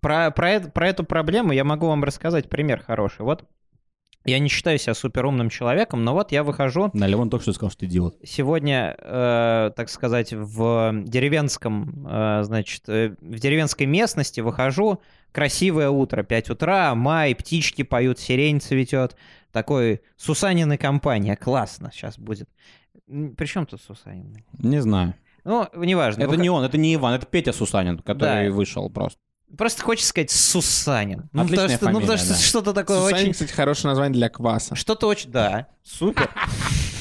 про, 0.02 0.32
про, 0.32 0.60
про 0.60 0.88
эту 0.90 1.04
проблему 1.04 1.54
я 1.54 1.64
могу 1.64 1.88
вам 1.88 2.04
рассказать 2.04 2.50
пример 2.50 2.84
хороший. 2.84 3.22
Вот 3.22 3.46
я 4.26 4.40
не 4.40 4.50
считаю 4.50 4.78
себя 4.78 4.94
суперумным 4.94 5.50
человеком, 5.50 6.04
но 6.04 6.14
вот 6.14 6.32
я 6.32 6.44
выхожу 6.44 6.92
Да, 6.94 7.08
Левон 7.08 7.30
только 7.30 7.44
что 7.44 7.54
сказал, 7.54 7.72
что 7.72 7.80
ты 7.82 7.86
идиот. 7.88 8.18
сегодня, 8.24 8.96
э, 9.00 9.72
так 9.76 9.90
сказать, 9.90 10.34
в 10.34 10.94
деревенском, 11.06 12.08
э, 12.10 12.44
значит, 12.44 12.84
э, 12.88 13.16
в 13.20 13.40
деревенской 13.40 13.86
местности 13.88 14.42
выхожу, 14.42 15.02
красивое 15.32 15.90
утро, 15.90 16.24
5 16.24 16.50
утра, 16.50 16.94
май, 16.96 17.34
птички 17.36 17.84
поют, 17.84 18.20
сирень 18.20 18.60
цветет, 18.62 19.16
такой 19.52 20.02
Сусанин 20.18 20.72
и 20.74 20.78
компания, 20.78 21.36
классно 21.36 21.90
сейчас 21.94 22.18
будет. 22.20 22.50
При 23.08 23.46
чем 23.46 23.66
тут 23.66 23.82
Сусанин? 23.82 24.44
Не 24.60 24.82
знаю. 24.82 25.16
Ну, 25.44 25.68
неважно. 25.76 26.22
Это 26.22 26.30
Выход- 26.32 26.44
не 26.44 26.50
он, 26.50 26.64
это 26.64 26.78
не 26.78 26.94
Иван, 26.96 27.14
это 27.16 27.26
Петя 27.26 27.52
Сусанин, 27.52 27.98
который 28.00 28.50
Да. 28.50 28.54
вышел 28.56 28.90
просто. 28.90 29.20
Просто 29.58 29.84
хочется 29.84 30.10
сказать 30.10 30.32
Сусанин. 30.32 31.30
Ну, 31.34 31.44
Отличная 31.44 31.78
потому 31.78 31.78
что, 31.78 31.86
ну, 31.86 32.00
потому 32.00 32.18
фамилия, 32.18 32.18
что 32.18 32.34
да. 32.34 32.40
что-то 32.40 32.74
такое 32.74 32.98
Сусанин, 33.00 33.22
очень... 33.22 33.32
кстати, 33.34 33.52
хорошее 33.52 33.90
название 33.90 34.14
для 34.14 34.30
кваса. 34.30 34.76
Что-то 34.76 35.08
очень... 35.08 35.32
Да, 35.32 35.68
супер. 35.84 36.30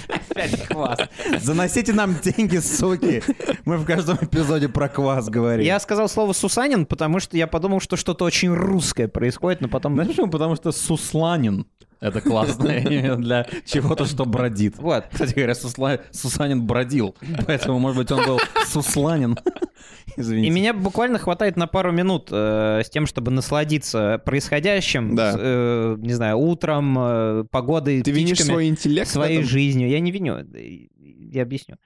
Опять 0.08 0.66
квас. 0.66 0.98
Заносите 1.40 1.92
нам 1.92 2.16
деньги, 2.18 2.58
суки. 2.58 3.22
Мы 3.64 3.76
в 3.76 3.84
каждом 3.84 4.18
эпизоде 4.20 4.68
про 4.68 4.88
квас 4.88 5.28
говорим. 5.28 5.64
Я 5.64 5.78
сказал 5.80 6.08
слово 6.08 6.32
Сусанин, 6.32 6.86
потому 6.86 7.20
что 7.20 7.36
я 7.36 7.46
подумал, 7.46 7.80
что 7.80 7.96
что-то 7.96 8.24
очень 8.24 8.52
русское 8.52 9.08
происходит, 9.08 9.60
но 9.60 9.68
потом... 9.68 9.94
Знаешь 9.94 10.10
почему? 10.10 10.30
Потому 10.30 10.56
что 10.56 10.72
Сусланин. 10.72 11.66
Это 12.00 12.20
классное 12.20 12.80
имя 12.88 13.16
для 13.16 13.46
чего-то, 13.66 14.06
что 14.06 14.24
бродит. 14.24 14.78
Вот. 14.78 15.04
Кстати 15.12 15.34
говоря, 15.34 15.52
Сусла- 15.52 16.00
Сусанин 16.10 16.62
бродил. 16.66 17.14
Поэтому, 17.46 17.78
может 17.78 17.98
быть, 17.98 18.10
он 18.10 18.24
был 18.26 18.40
Сусланин. 18.66 19.36
Извините. 20.16 20.48
И 20.48 20.50
меня 20.50 20.72
буквально 20.74 21.18
хватает 21.18 21.56
на 21.56 21.66
пару 21.66 21.92
минут 21.92 22.28
э, 22.32 22.82
с 22.84 22.90
тем, 22.90 23.06
чтобы 23.06 23.30
насладиться 23.30 24.20
происходящим, 24.24 25.14
Да. 25.14 25.34
э, 25.38 25.96
не 25.98 26.12
знаю, 26.14 26.38
утром, 26.38 26.96
э, 26.98 27.44
погодой, 27.50 28.02
Ты 28.02 28.10
винишь 28.10 28.42
свой 28.42 28.68
интеллект 28.68 29.08
своей 29.08 29.42
жизнью. 29.42 29.88
Я 29.88 30.00
не 30.00 30.10
виню, 30.10 30.38
я 31.32 31.42
объясню. 31.42 31.76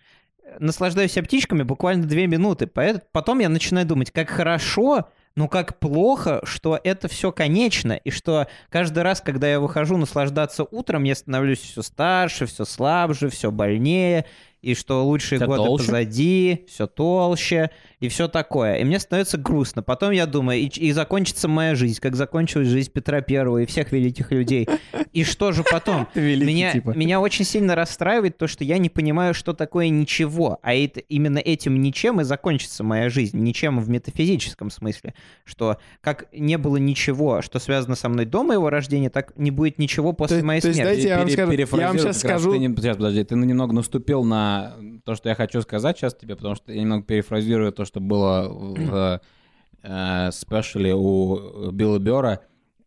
наслаждаюсь 0.59 1.13
птичками 1.13 1.63
буквально 1.65 2.07
две 2.07 2.27
минуты. 2.27 2.67
Потом 2.67 3.41
я 3.41 3.49
начинаю 3.49 3.87
думать, 3.87 4.11
как 4.11 4.31
хорошо, 4.31 5.09
но 5.37 5.49
как 5.49 5.79
плохо, 5.79 6.41
что 6.45 6.79
это 6.83 7.09
все 7.09 7.33
конечно, 7.33 7.93
и 7.93 8.11
что 8.11 8.47
каждый 8.69 9.03
раз, 9.03 9.21
когда 9.21 9.49
я 9.49 9.61
выхожу 9.61 9.97
наслаждаться 9.97 10.65
утром, 10.71 11.05
я 11.05 11.15
становлюсь 11.15 11.61
все 11.61 11.83
старше, 11.83 12.47
все 12.47 12.65
слабже, 12.65 13.29
все 13.29 13.51
больнее, 13.51 14.27
и 14.65 14.75
что 14.75 15.05
лучшие 15.07 15.39
Всё 15.39 15.47
годы 15.47 15.65
толще? 15.65 15.87
позади, 15.87 16.65
все 16.69 16.87
толще, 16.87 17.71
и 18.01 18.09
все 18.09 18.29
такое. 18.29 18.77
И 18.77 18.85
мне 18.85 18.99
становится 18.99 19.39
грустно. 19.39 19.83
Потом 19.83 20.11
я 20.11 20.27
думаю, 20.27 20.59
и, 20.61 20.67
и 20.67 20.93
закончится 20.93 21.49
моя 21.49 21.75
жизнь, 21.75 22.01
как 22.01 22.17
закончилась 22.17 22.69
жизнь 22.69 22.91
Петра 22.93 23.21
Первого 23.21 23.59
и 23.59 23.67
всех 23.67 23.93
великих 23.93 24.31
людей. 24.33 24.67
И 25.13 25.25
что 25.25 25.53
же 25.53 25.63
потом? 25.71 26.09
меня, 26.15 26.73
типа. 26.73 26.91
меня 26.91 27.21
очень 27.21 27.45
сильно 27.45 27.75
расстраивает 27.75 28.37
то, 28.39 28.47
что 28.47 28.65
я 28.65 28.79
не 28.79 28.89
понимаю, 28.91 29.35
что 29.35 29.53
такое 29.53 29.89
ничего. 29.89 30.59
А 30.63 30.75
это, 30.75 31.01
именно 31.01 31.39
этим 31.39 31.81
ничем 31.83 32.21
и 32.21 32.25
закончится 32.25 32.83
моя 32.85 33.09
жизнь. 33.11 33.39
Ничем 33.39 33.81
в 33.81 33.89
метафизическом 33.89 34.71
смысле. 34.71 35.15
Что 35.45 35.79
как 36.01 36.27
не 36.33 36.59
было 36.59 36.77
ничего, 36.77 37.43
что 37.43 37.59
связано 37.59 37.95
со 37.97 38.09
мной 38.09 38.25
до 38.25 38.43
моего 38.43 38.71
рождения, 38.71 39.11
так 39.11 39.33
не 39.37 39.51
будет 39.51 39.79
ничего 39.79 40.13
после 40.13 40.41
То- 40.41 40.47
моей 40.47 40.61
то 40.61 40.69
есть 40.69 40.79
смерти. 40.79 40.95
дайте 40.95 41.09
я 41.09 41.19
вам 41.19 41.29
скажу- 41.31 41.53
я 41.53 41.89
вам 41.89 41.97
раз. 41.99 42.19
скажу- 42.19 42.53
Ты 42.53 42.59
не- 42.59 42.69
сейчас, 42.77 42.97
подожди, 42.97 43.25
ты 43.25 43.35
немного 43.35 43.73
наступил 43.75 44.25
на 44.25 44.54
то, 45.05 45.15
что 45.15 45.29
я 45.29 45.35
хочу 45.35 45.61
сказать 45.63 45.97
сейчас 45.97 46.15
тебе, 46.15 46.37
потому 46.37 46.55
что 46.55 46.73
я 46.73 46.81
немного 46.81 47.05
перефразирую 47.05 47.73
то, 47.73 47.85
что 47.85 48.01
было 48.01 48.49
в 48.49 49.21
э, 49.83 50.31
спешле 50.33 50.95
у 50.95 51.71
Билла 51.71 51.99
Бера, 51.99 52.41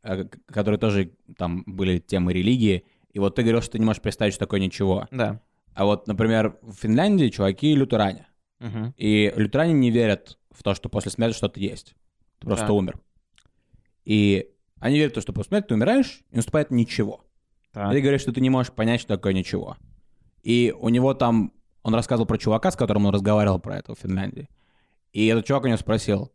э, 0.04 0.26
которые 0.48 0.80
тоже 0.80 1.12
там 1.38 1.64
были 1.66 2.00
темы 2.00 2.34
религии. 2.34 2.84
И 3.12 3.20
вот 3.20 3.36
ты 3.36 3.42
говорил, 3.42 3.62
что 3.62 3.74
ты 3.74 3.80
не 3.80 3.86
можешь 3.86 4.02
представить, 4.02 4.34
что 4.34 4.46
такое 4.46 4.60
ничего. 4.60 5.08
Да. 5.12 5.42
А 5.74 5.86
вот, 5.86 6.08
например, 6.08 6.58
в 6.62 6.74
Финляндии 6.74 7.30
чуваки 7.30 7.76
лютеране. 7.76 8.28
Мгм. 8.60 8.94
И 8.98 9.32
лютеране 9.36 9.74
не 9.74 9.92
верят 9.92 10.38
в 10.52 10.64
то, 10.64 10.74
что 10.74 10.90
после 10.90 11.12
смерти 11.12 11.36
что-то 11.38 11.60
есть. 11.60 11.96
Ты 12.40 12.48
просто 12.48 12.68
Да. 12.68 12.74
умер. 12.74 13.00
И 14.06 14.50
они 14.80 14.98
верят 14.98 15.12
в 15.12 15.16
то, 15.16 15.22
что 15.22 15.34
после 15.34 15.50
смерти 15.50 15.68
ты 15.68 15.74
умираешь, 15.76 16.24
и 16.32 16.36
наступает 16.36 16.72
ничего. 16.72 17.24
Так. 17.74 17.92
Ты 17.92 18.02
говоришь, 18.02 18.22
что 18.22 18.32
ты 18.32 18.42
не 18.42 18.50
можешь 18.50 18.72
понять, 18.72 19.02
что 19.02 19.16
такое 19.16 19.34
ничего. 19.34 19.78
И 20.44 20.74
у 20.80 20.90
него 20.90 21.14
там... 21.14 21.52
Он 21.88 21.96
рассказывал 21.96 22.26
про 22.28 22.38
чувака, 22.38 22.70
с 22.70 22.76
которым 22.76 23.06
он 23.06 23.14
разговаривал 23.14 23.60
про 23.60 23.78
это 23.78 23.96
в 23.96 24.00
Финляндии. 24.00 24.50
И 25.14 25.26
этот 25.28 25.46
чувак 25.46 25.64
у 25.64 25.68
него 25.68 25.78
спросил, 25.78 26.34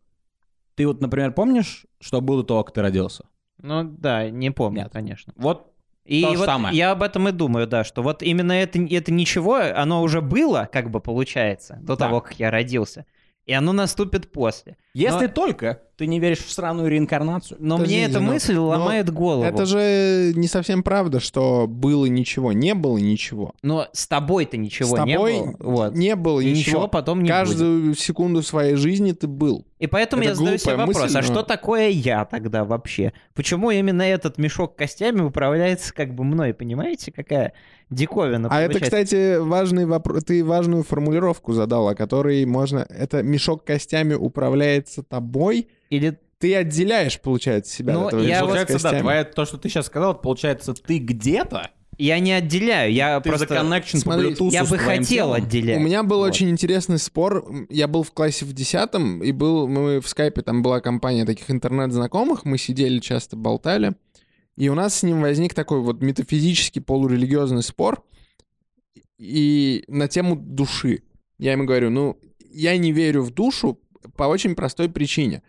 ты 0.73 0.87
вот, 0.87 0.99
например, 0.99 1.31
помнишь, 1.31 1.85
что 1.99 2.21
было 2.21 2.41
до 2.41 2.47
того, 2.47 2.63
как 2.63 2.73
ты 2.73 2.81
родился? 2.81 3.25
Ну 3.59 3.83
да, 3.83 4.31
не 4.31 4.49
помню, 4.49 4.81
Нет. 4.81 4.91
конечно. 4.91 5.31
Вот 5.35 5.71
И 6.05 6.23
То 6.23 6.33
вот 6.33 6.45
самое. 6.47 6.75
я 6.75 6.89
об 6.91 7.03
этом 7.03 7.29
и 7.29 7.31
думаю, 7.31 7.67
да, 7.67 7.83
что 7.83 8.01
вот 8.01 8.23
именно 8.23 8.51
это, 8.51 8.79
это 8.79 9.11
ничего, 9.13 9.57
оно 9.57 10.01
уже 10.01 10.21
было, 10.21 10.67
как 10.71 10.89
бы 10.89 10.99
получается, 10.99 11.77
до 11.81 11.95
Да. 11.95 12.07
того, 12.07 12.19
как 12.21 12.39
я 12.39 12.49
родился. 12.49 13.05
И 13.45 13.53
оно 13.53 13.73
наступит 13.73 14.31
после. 14.31 14.75
Если 14.93 15.27
Но- 15.27 15.33
только 15.33 15.79
ты 15.95 16.07
не 16.07 16.19
веришь 16.19 16.39
в 16.39 16.51
сраную 16.51 16.89
реинкарнацию. 16.89 17.57
Но 17.59 17.75
Подождите, 17.75 17.99
мне 17.99 18.09
эта 18.09 18.19
но- 18.19 18.31
мысль 18.31 18.55
но 18.55 18.65
ломает 18.67 19.11
голову. 19.11 19.43
Это 19.43 19.65
же 19.65 20.33
не 20.35 20.47
совсем 20.47 20.81
правда, 20.81 21.19
что 21.19 21.67
было 21.67 22.05
ничего, 22.07 22.51
не 22.51 22.73
было 22.73 22.97
ничего. 22.97 23.53
Но 23.61 23.87
с 23.93 24.07
тобой-то 24.07 24.57
ничего 24.57 24.95
С 24.95 24.99
тобой 24.99 25.33
не 25.33 25.43
было. 25.43 25.55
Вот. 25.59 25.93
не 25.95 26.15
было 26.15 26.39
И 26.39 26.45
ничего. 26.51 26.57
ничего 26.59 26.87
потом 26.87 27.19
не 27.19 27.29
будет. 27.29 27.37
Каждую 27.37 27.95
секунду 27.95 28.41
своей 28.41 28.75
жизни 28.75 29.11
ты 29.11 29.27
был. 29.27 29.67
И 29.77 29.85
поэтому 29.87 30.23
Это 30.23 30.31
я 30.31 30.35
задаю 30.35 30.57
себе 30.57 30.75
вопрос, 30.77 31.01
мысль, 31.03 31.17
а 31.17 31.21
но- 31.21 31.27
что 31.27 31.43
такое 31.43 31.89
я 31.89 32.25
тогда 32.25 32.63
вообще? 32.65 33.13
Почему 33.35 33.69
именно 33.69 34.01
этот 34.01 34.37
мешок 34.37 34.75
костями 34.75 35.21
управляется 35.21 35.93
как 35.93 36.15
бы 36.15 36.23
мной? 36.23 36.53
Понимаете, 36.53 37.11
какая 37.11 37.53
диковина 37.89 38.47
А 38.49 38.61
это, 38.61 38.79
кстати, 38.79 39.37
важный 39.39 39.85
вопрос. 39.85 40.23
Ты 40.23 40.43
важную 40.43 40.83
формулировку 40.83 41.53
задал, 41.53 41.87
о 41.89 41.95
которой 41.95 42.43
можно... 42.45 42.85
Это 42.89 43.21
мешок 43.21 43.63
костями 43.65 44.13
управляется 44.83 45.03
тобой. 45.03 45.67
Или 45.89 46.19
Ты 46.39 46.55
отделяешь, 46.55 47.21
получается, 47.21 47.73
себя 47.73 47.93
Ну, 47.93 48.01
от 48.01 48.13
этого 48.13 48.21
я 48.21 48.41
мешка 48.41 48.45
вот- 48.45 48.49
с 48.49 48.51
Получается, 48.65 48.91
да, 48.91 48.99
твоя, 48.99 49.23
то, 49.23 49.45
что 49.45 49.57
ты 49.57 49.69
сейчас 49.69 49.85
сказал, 49.85 50.19
получается, 50.19 50.73
ты 50.73 50.97
где-то, 50.97 51.69
я 51.97 52.19
не 52.19 52.33
отделяю, 52.33 52.91
я 52.91 53.21
ты 53.21 53.29
просто... 53.29 53.45
connection 53.45 53.97
смотри, 53.99 54.35
по 54.35 54.49
Я 54.49 54.65
бы 54.65 54.77
хотел 54.77 55.05
телом. 55.05 55.33
отделять. 55.33 55.77
У 55.77 55.79
меня 55.79 56.03
был 56.03 56.17
Вот. 56.17 56.25
очень 56.27 56.49
интересный 56.49 56.97
спор. 56.97 57.45
Я 57.69 57.87
был 57.87 58.03
в 58.03 58.11
классе 58.11 58.43
в 58.43 58.51
десятом, 58.51 59.23
и 59.23 59.31
был 59.31 59.67
мы 59.69 60.01
в 60.01 60.07
скайпе, 60.09 60.41
там 60.41 60.61
была 60.63 60.81
компания 60.81 61.23
таких 61.25 61.49
интернет-знакомых, 61.49 62.43
мы 62.43 62.57
сидели 62.57 62.99
часто, 62.99 63.37
болтали. 63.37 63.93
И 64.57 64.67
у 64.67 64.75
нас 64.75 64.95
с 64.99 65.03
ним 65.03 65.21
возник 65.21 65.53
такой 65.53 65.79
вот 65.79 66.01
метафизический 66.01 66.81
полурелигиозный 66.81 67.63
спор 67.63 68.03
и 69.17 69.85
на 69.87 70.07
тему 70.07 70.35
души. 70.35 71.03
Я 71.39 71.53
ему 71.53 71.65
говорю, 71.65 71.89
ну, 71.89 72.17
я 72.51 72.75
не 72.77 72.91
верю 72.91 73.21
в 73.23 73.31
душу 73.31 73.79
по 74.15 74.23
очень 74.23 74.55
простой 74.55 74.89
причине. 74.89 75.41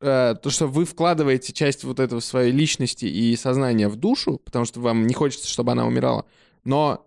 Э, 0.00 0.34
То, 0.42 0.50
что 0.50 0.66
вы 0.66 0.84
вкладываете 0.84 1.52
часть 1.52 1.84
вот 1.84 2.00
этого 2.00 2.20
своей 2.20 2.52
личности 2.52 3.04
и 3.04 3.36
сознания 3.36 3.88
в 3.88 3.96
душу, 3.96 4.40
потому 4.44 4.64
что 4.64 4.80
вам 4.80 5.06
не 5.06 5.14
хочется, 5.14 5.48
чтобы 5.48 5.72
она 5.72 5.86
умирала. 5.86 6.24
Но 6.64 7.06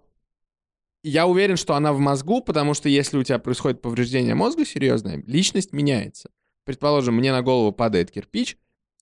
я 1.04 1.26
уверен, 1.28 1.56
что 1.58 1.76
она 1.76 1.94
в 1.94 2.00
мозгу, 2.00 2.42
потому 2.42 2.74
что 2.74 2.90
если 2.90 3.18
у 3.18 3.24
тебя 3.24 3.40
происходит 3.40 3.82
повреждение 3.82 4.36
мозга 4.36 4.66
серьезное, 4.66 5.24
личность 5.26 5.72
меняется. 5.74 6.30
Предположим, 6.66 7.16
мне 7.16 7.32
на 7.32 7.42
голову 7.42 7.72
падает 7.72 8.12
кирпич, 8.12 8.58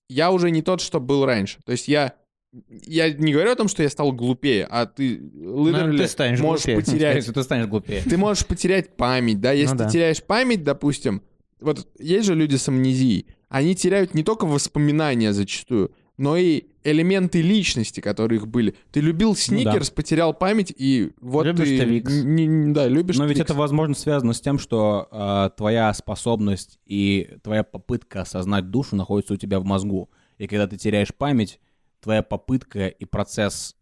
я 0.08 0.30
уже 0.30 0.50
не 0.50 0.62
тот, 0.62 0.80
что 0.80 1.00
был 1.00 1.26
раньше. 1.26 1.58
То 1.66 1.72
есть 1.72 1.88
я, 1.88 2.14
я 2.86 3.12
не 3.12 3.32
говорю 3.32 3.50
о 3.50 3.56
том, 3.56 3.68
что 3.68 3.82
я 3.82 3.90
стал 3.90 4.12
глупее, 4.12 4.66
а 4.70 4.86
ты, 4.86 5.16
literally 5.18 5.86
Ну, 5.92 5.98
ты 5.98 6.08
станешь 6.08 6.40
можешь 6.40 6.64
глупее. 6.64 6.80
потерять 6.84 7.26
ты 7.34 7.42
станешь 7.42 7.66
глупее. 7.66 8.02
ты 8.02 8.16
можешь 8.16 8.46
потерять 8.46 8.96
память, 8.96 9.40
да, 9.40 9.52
если 9.52 9.72
Ну 9.74 9.78
ты 9.78 9.84
да. 9.84 9.90
теряешь 9.90 10.22
память, 10.22 10.64
допустим, 10.64 11.20
вот 11.60 11.86
есть 11.98 12.26
же 12.26 12.34
люди 12.34 12.56
с 12.56 12.68
амнезией, 12.68 13.26
они 13.48 13.74
теряют 13.74 14.14
не 14.14 14.22
только 14.22 14.46
воспоминания 14.46 15.32
зачастую, 15.32 15.92
но 16.16 16.36
и 16.36 16.64
элементы 16.82 17.40
личности, 17.40 18.00
которые 18.00 18.38
их 18.38 18.48
были. 18.48 18.74
Ты 18.90 19.00
любил 19.00 19.36
Сникерс, 19.36 19.90
потерял 19.90 20.34
память, 20.34 20.72
и 20.76 21.12
вот 21.20 21.46
Ну 21.46 21.52
Любишь 21.52 21.68
ты... 21.68 21.78
Твикс. 21.78 22.12
н- 22.12 22.38
н- 22.38 22.72
да, 22.72 22.88
любишь 22.88 23.16
Но 23.16 23.26
ведь 23.26 23.38
это, 23.38 23.54
возможно, 23.54 23.94
связано 23.94 24.32
с 24.32 24.40
тем, 24.40 24.58
что 24.58 25.08
э, 25.10 25.50
твоя 25.56 25.94
способность 25.94 26.78
и 26.86 27.36
твоя 27.42 27.62
попытка 27.62 28.22
осознать 28.22 28.70
душу 28.70 28.96
находится 28.96 29.34
у 29.34 29.36
тебя 29.36 29.60
в 29.60 29.64
мозгу. 29.64 30.10
И 30.38 30.46
когда 30.46 30.66
ты 30.66 30.76
теряешь 30.76 31.14
память, 31.14 31.60
твоя 32.00 32.22
попытка 32.22 32.88
и 32.88 33.04
процесс 33.04 33.76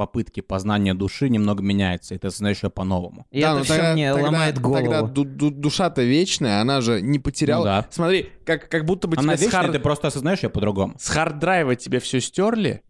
попытки 0.00 0.40
познания 0.40 0.94
души 0.94 1.28
немного 1.28 1.62
меняется, 1.62 2.14
и 2.14 2.18
ты 2.18 2.28
осознаешь 2.28 2.62
ее 2.62 2.70
по-новому. 2.70 3.26
И 3.30 3.42
Да, 3.42 3.48
это 3.48 3.58
но 3.58 3.64
все 3.64 3.74
тогда- 3.74 3.92
мне 3.92 4.12
тогда- 4.14 4.26
ломает 4.28 4.58
голову. 4.58 4.78
Тогда 4.80 5.02
ду- 5.02 5.24
ду- 5.24 5.50
душа-то 5.50 6.02
вечная, 6.02 6.62
она 6.62 6.80
же 6.80 7.02
не 7.02 7.18
потеряла... 7.18 7.58
Ну 7.60 7.64
да. 7.66 7.86
Смотри, 7.90 8.30
как, 8.46 8.70
как 8.70 8.86
будто 8.86 9.08
бы 9.08 9.18
Она 9.18 9.34
тебе 9.36 9.36
с, 9.36 9.40
вечная, 9.52 9.68
хард- 9.68 9.72
ты 9.72 9.78
просто 9.78 10.08
осознаешь 10.08 10.42
ее 10.42 10.48
по-другому. 10.48 10.94
с 10.98 11.10
хард-драйва 11.14 11.76
тебе 11.76 12.00
все 12.00 12.18
стерли, 12.22 12.82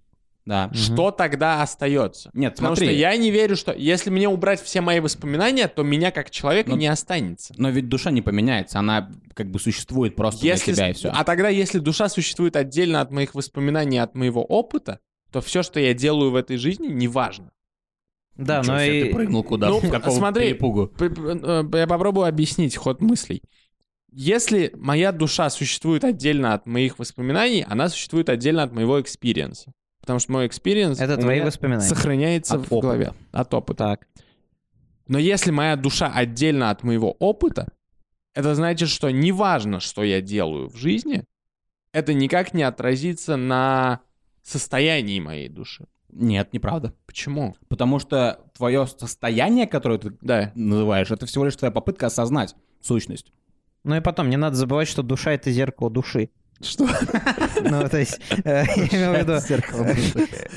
Да. 0.46 0.70
что 0.73 1.11
тогда 1.11 1.62
остается? 1.62 2.31
Нет, 2.33 2.55
Потому 2.55 2.77
смотри. 2.77 2.87
что 2.87 2.94
я 2.94 3.16
не 3.16 3.33
верю, 3.33 3.57
что 3.57 3.73
если 3.73 4.11
мне 4.11 4.29
убрать 4.29 4.62
все 4.62 4.81
мои 4.81 5.01
воспоминания, 5.01 5.66
то 5.66 5.83
меня 5.83 6.12
как 6.12 6.31
человека 6.31 6.70
Ну, 6.70 6.77
не 6.77 6.87
останется. 6.87 7.53
Но 7.57 7.70
ведь 7.70 7.88
душа 7.88 8.12
не 8.12 8.23
поменяется, 8.23 8.79
она 8.79 9.11
как 9.35 9.51
бы 9.51 9.59
существует 9.59 10.14
просто 10.14 10.46
Если, 10.46 10.66
для 10.66 10.75
тебя 10.75 10.90
и 10.90 10.92
все. 10.92 11.11
А 11.12 11.25
тогда, 11.25 11.49
если 11.49 11.81
душа 11.81 12.09
существует 12.09 12.55
отдельно 12.55 13.01
от 13.01 13.11
моих 13.11 13.35
воспоминаний, 13.35 13.99
от 13.99 14.14
моего 14.14 14.44
опыта, 14.44 15.01
то 15.30 15.40
все, 15.40 15.62
что 15.62 15.80
я 15.80 15.94
делаю 15.94 16.30
в 16.30 16.36
этой 16.36 16.56
жизни, 16.56 16.88
неважно. 16.88 17.50
Да, 18.36 18.60
Ничего 18.60 18.74
но 18.74 18.80
себе, 18.80 19.00
и... 19.00 19.04
ты 19.08 19.14
прыгнул 19.14 19.44
куда? 19.44 19.68
Ну, 19.68 19.80
в 19.80 19.90
какого 19.90 20.14
смотри, 20.16 20.48
перепугу? 20.48 20.90
Э, 20.98 21.64
Я 21.74 21.86
попробую 21.86 22.26
объяснить 22.26 22.76
ход 22.76 23.02
мыслей. 23.02 23.42
Если 24.12 24.72
моя 24.74 25.12
душа 25.12 25.50
существует 25.50 26.04
отдельно 26.04 26.54
от 26.54 26.66
моих 26.66 26.98
воспоминаний, 26.98 27.64
она 27.68 27.88
существует 27.88 28.28
отдельно 28.28 28.62
от 28.62 28.72
моего 28.72 29.00
experience 29.00 29.61
а. 29.61 29.72
Потому 30.00 30.18
что 30.18 30.32
мой 30.32 30.46
experience 30.46 30.98
Это 30.98 31.16
твои 31.18 31.40
воспоминания. 31.42 31.86
сохраняется 31.86 32.54
От 32.54 32.62
в 32.62 32.72
опыта. 32.72 32.80
голове. 32.80 33.14
От 33.30 33.54
опыта. 33.54 33.84
Так. 33.84 34.08
Но 35.06 35.18
если 35.18 35.50
моя 35.50 35.76
душа 35.76 36.10
отдельно 36.12 36.70
от 36.70 36.82
моего 36.82 37.12
опыта, 37.18 37.72
это 38.34 38.54
значит, 38.54 38.88
что 38.88 39.10
неважно, 39.10 39.80
что 39.80 40.02
я 40.02 40.20
делаю 40.20 40.68
в 40.68 40.76
жизни, 40.76 41.24
это 41.92 42.14
никак 42.14 42.54
не 42.54 42.62
отразится 42.62 43.36
на 43.36 44.00
состоянии 44.42 45.20
моей 45.20 45.48
души. 45.48 45.87
Нет, 46.12 46.53
неправда. 46.53 46.92
Почему? 47.07 47.55
Потому 47.68 47.98
что 48.00 48.40
твое 48.57 48.87
состояние, 48.87 49.66
которое 49.66 49.98
ты 49.98 50.12
Да. 50.20 50.50
называешь, 50.55 51.11
это 51.11 51.26
всего 51.26 51.44
лишь 51.44 51.57
твоя 51.57 51.70
попытка 51.70 52.07
осознать 52.07 52.57
сущность. 52.81 53.33
Ну 53.85 53.94
и 53.96 54.00
потом, 54.00 54.29
не 54.29 54.37
надо 54.37 54.57
забывать, 54.57 54.88
что 54.88 55.03
душа— 55.03 55.33
это 55.33 55.50
зеркало 55.50 55.88
души. 55.90 56.31
Что? 56.62 56.87
Ну, 57.62 57.88
то 57.88 57.98
есть, 57.98 58.20
э, 58.44 58.64
я 58.90 59.09
имею 59.09 59.14
в 59.14 59.18
виду... 59.18 59.40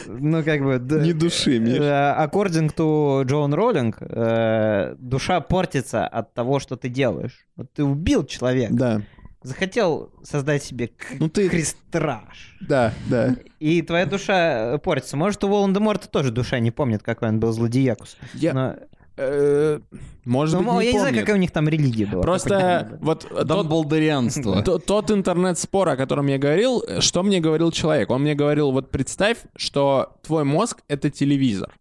Ну, 0.08 0.44
как 0.44 0.62
бы... 0.62 0.78
Не 1.02 1.14
души, 1.14 1.60
Миш. 1.60 1.78
э, 1.80 2.16
According 2.20 2.76
to 2.76 3.24
Джон 3.24 3.54
Роллинг, 3.54 3.98
э, 4.02 4.96
душа 5.00 5.40
портится 5.40 6.06
от 6.06 6.34
того, 6.34 6.60
что 6.60 6.76
ты 6.76 6.90
делаешь. 6.90 7.48
Вот 7.56 7.72
ты 7.72 7.84
убил 7.86 8.26
человека, 8.26 8.74
Да. 8.74 9.02
Захотел 9.44 10.12
создать 10.24 10.64
себе 10.64 10.88
к- 10.88 11.14
Ну 11.20 11.30
ты- 11.30 11.50
крестраж. 11.50 12.58
Да, 12.62 12.94
да. 13.10 13.36
И 13.60 13.82
твоя 13.82 14.06
душа 14.06 14.74
э, 14.76 14.78
портится. 14.80 15.18
Может, 15.18 15.44
у 15.44 15.48
Волан-де-Морта 15.50 16.08
тоже 16.10 16.32
душа 16.32 16.60
не 16.60 16.72
помнит, 16.72 17.04
какой 17.04 17.30
он 17.30 17.40
был 17.40 17.52
злодеякус. 17.52 18.18
Я... 18.34 18.54
Но 18.54 18.76
э, 19.18 19.80
может 20.26 20.60
Ну, 20.62 20.76
быть, 20.76 20.80
не 20.82 20.86
я 20.88 20.92
не 20.94 21.00
знаю, 21.00 21.12
помнит. 21.14 21.22
какая 21.22 21.36
у 21.36 21.40
них 21.40 21.52
там 21.52 21.70
религия 21.70 22.06
была. 22.06 22.22
Просто 22.24 22.98
вот 23.02 23.28
тот, 23.30 23.46
Дамблдорианство. 23.48 24.62
то- 24.64 24.80
тот 24.80 25.12
интернет-спор, 25.12 25.90
о 25.90 25.98
котором 25.98 26.28
я 26.28 26.38
говорил, 26.38 26.82
что 27.00 27.22
мне 27.24 27.40
говорил 27.40 27.72
человек? 27.72 28.10
Он 28.10 28.22
мне 28.22 28.34
говорил, 28.36 28.72
вот 28.72 28.92
представь, 28.92 29.38
что 29.56 30.18
твой 30.24 30.44
мозг— 30.44 30.82
это 30.88 31.10
телевизор. 31.10 31.74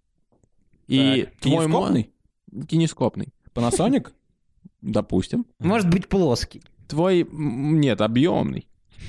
И 0.89 1.23
Так, 1.31 1.41
твой 1.41 1.67
мозг... 1.69 1.93
кинескопный? 1.93 2.67
Кинескопный. 2.67 3.29
Panasonic? 3.55 4.09
Допустим. 4.83 5.47
Может 5.61 5.89
быть, 5.89 6.09
плоский. 6.09 6.61
Твой... 6.93 7.27
Нет, 7.33 8.03
объемный. 8.03 8.69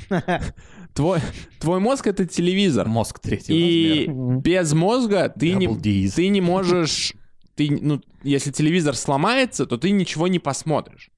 Твой, 0.94 1.20
твой 1.60 1.82
мозг— 1.82 2.08
это 2.08 2.26
телевизор. 2.26 2.88
Мозг 2.88 3.20
третьего 3.20 3.58
И 3.58 4.06
размера. 4.08 4.40
без 4.40 4.74
мозга 4.74 5.30
ты 5.38 5.54
не, 5.54 5.68
Ds. 5.68 6.14
ты 6.16 6.30
не 6.30 6.40
можешь... 6.40 7.14
Ты, 7.56 7.78
ну, 7.82 8.02
если 8.24 8.52
телевизор 8.52 8.96
сломается, 8.96 9.66
то 9.66 9.78
ты 9.78 9.92
ничего 9.92 10.30
не 10.30 10.40
посмотришь. 10.40 11.10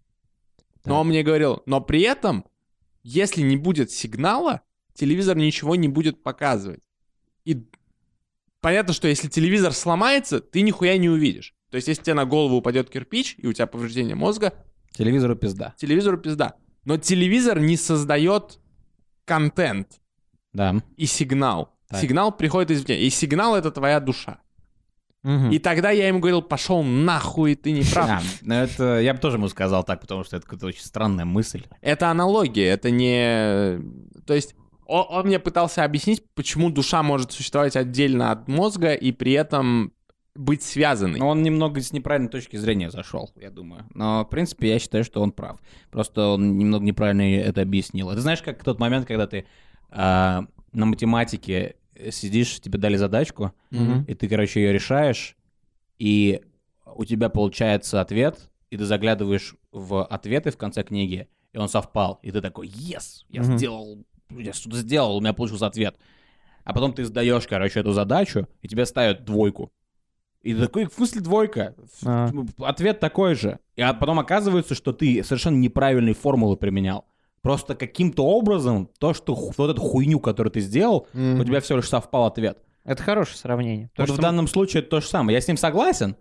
Но 0.86 1.02
он 1.02 1.10
мне 1.10 1.22
говорил, 1.22 1.62
но 1.68 1.82
при 1.82 2.02
этом, 2.02 2.46
если 3.04 3.44
не 3.44 3.58
будет 3.58 3.92
сигнала, 3.92 4.62
телевизор 4.96 5.38
ничего 5.38 5.76
не 5.76 5.88
будет 5.88 6.24
показывать. 6.24 6.82
И 7.44 7.64
понятно, 8.62 8.92
что 8.94 9.08
если 9.08 9.28
телевизор 9.28 9.74
сломается, 9.74 10.40
ты 10.40 10.62
нихуя 10.62 10.98
не 10.98 11.10
увидишь. 11.10 11.54
То 11.70 11.76
есть, 11.76 11.90
если 11.90 12.02
тебе 12.02 12.16
на 12.16 12.26
голову 12.26 12.56
упадет 12.56 12.90
кирпич, 12.90 13.36
и 13.38 13.46
у 13.46 13.54
тебя 13.54 13.68
повреждение 13.68 14.16
мозга, 14.16 14.54
Телевизору 14.98 15.36
пизда. 15.36 15.74
телевизору 15.78 16.18
пизда. 16.18 16.56
Но 16.86 16.98
телевизор 16.98 17.60
не 17.60 17.78
создает 17.78 18.60
контент 19.26 20.00
Да. 20.54 20.76
и 20.98 21.06
сигнал. 21.06 21.76
Так. 21.90 22.02
Сигнал 22.02 22.32
приходит 22.32 22.72
извне. 22.72 23.00
И 23.00 23.10
сигнал— 23.10 23.56
это 23.58 23.72
твоя 23.72 24.00
душа. 24.00 24.40
Мгм. 25.24 25.50
И 25.52 25.58
тогда 25.58 25.90
я 25.90 26.08
ему 26.08 26.20
говорил, 26.20 26.44
пошел 26.44 26.84
нахуй, 26.84 27.56
ты 27.56 27.72
не 27.72 27.82
прав. 27.82 28.10
А, 28.10 28.22
ну 28.42 28.54
это 28.54 29.00
я 29.00 29.14
бы 29.14 29.20
тоже 29.20 29.38
ему 29.38 29.48
сказал 29.50 29.84
так, 29.84 30.00
потому 30.02 30.24
что 30.24 30.38
это 30.38 30.46
какая-то 30.46 30.68
очень 30.68 30.84
странная 30.84 31.26
мысль. 31.26 31.64
Это 31.82 32.12
аналогия, 32.12 32.66
это 32.68 32.92
не... 32.92 33.80
То 34.28 34.36
есть 34.36 34.54
он, 34.86 35.06
он 35.10 35.26
мне 35.26 35.40
пытался 35.40 35.84
объяснить, 35.84 36.24
почему 36.36 36.70
душа 36.70 37.02
может 37.02 37.32
существовать 37.32 37.76
отдельно 37.76 38.30
от 38.32 38.48
мозга 38.48 38.94
и 38.94 39.12
при 39.12 39.32
этом 39.32 39.94
быть 40.36 40.62
связанной. 40.64 41.20
Но 41.20 41.30
он 41.30 41.42
немного 41.44 41.82
с 41.82 41.94
неправильной 41.94 42.30
точки 42.30 42.58
зрения 42.58 42.92
зашел, 42.92 43.32
я 43.40 43.50
думаю. 43.50 43.86
Но, 43.94 44.26
в 44.26 44.30
принципе, 44.30 44.70
я 44.70 44.80
считаю, 44.80 45.04
что 45.04 45.22
он 45.22 45.32
прав. 45.32 45.60
Просто 45.90 46.28
он 46.28 46.58
немного 46.58 46.86
неправильно 46.86 47.22
это 47.22 47.62
объяснил. 47.62 48.12
Ты 48.12 48.20
знаешь, 48.20 48.42
как 48.42 48.64
тот 48.64 48.80
момент, 48.80 49.08
когда 49.08 49.28
ты 49.28 49.46
а, 49.90 50.46
на 50.74 50.86
математике 50.86 51.76
сидишь, 52.12 52.60
тебе 52.60 52.78
дали 52.78 52.98
задачку, 52.98 53.54
Мгм. 53.72 54.04
и 54.04 54.14
ты, 54.14 54.28
короче, 54.28 54.62
ее 54.62 54.74
решаешь, 54.74 55.38
и 55.98 56.42
у 56.86 57.06
тебя 57.06 57.30
получается 57.30 58.02
ответ, 58.02 58.50
и 58.70 58.78
ты 58.78 58.84
заглядываешь 58.84 59.56
в 59.72 60.04
ответы 60.04 60.52
в 60.52 60.58
конце 60.58 60.84
книги, 60.84 61.30
и 61.54 61.58
он 61.58 61.70
совпал, 61.70 62.20
и 62.22 62.32
ты 62.32 62.42
такой, 62.42 62.68
yes, 62.68 63.24
я 63.30 63.42
Мгм. 63.42 63.58
сделал, 63.58 64.06
я 64.30 64.52
что-то 64.52 64.78
сделал, 64.78 65.16
у 65.16 65.22
меня 65.22 65.32
получился 65.34 65.68
ответ. 65.68 65.96
А 66.66 66.74
потом 66.74 66.94
ты 66.94 67.06
сдаешь, 67.06 67.48
короче, 67.48 67.80
эту 67.80 67.94
задачу, 67.94 68.50
и 68.62 68.68
тебе 68.68 68.86
ставят 68.86 69.24
двойку. 69.24 69.72
И 70.46 70.54
такой, 70.54 70.86
в 70.86 70.94
смысле 70.94 71.22
двойка? 71.22 71.74
А. 72.06 72.30
Ответ 72.60 73.00
такой 73.00 73.34
же. 73.34 73.58
И 73.76 73.82
потом 74.00 74.20
оказывается, 74.20 74.76
что 74.76 74.94
ты 74.94 75.24
совершенно 75.24 75.56
неправильные 75.58 76.14
формулы 76.14 76.56
применял. 76.56 77.06
Просто 77.42 77.74
каким-то 77.74 78.24
образом 78.26 78.88
то, 79.00 79.16
что 79.16 79.34
вот 79.36 79.70
эту 79.72 79.82
хуйню, 79.82 80.20
которую 80.20 80.52
ты 80.52 80.60
сделал, 80.60 81.08
Мгм. 81.14 81.40
у 81.40 81.44
тебя 81.44 81.62
всего 81.62 81.78
лишь 81.80 81.90
совпал 81.90 82.26
ответ. 82.26 82.60
Это 82.84 83.02
хорошее 83.02 83.38
сравнение. 83.38 83.90
Вот 83.98 84.08
в 84.08 84.14
что 84.14 84.22
данном 84.22 84.48
случае 84.48 84.82
это 84.82 84.92
то 84.92 85.02
же 85.02 85.08
самое. 85.08 85.36
Я 85.36 85.42
с 85.42 85.48
ним 85.48 85.58
согласен, 85.58 86.16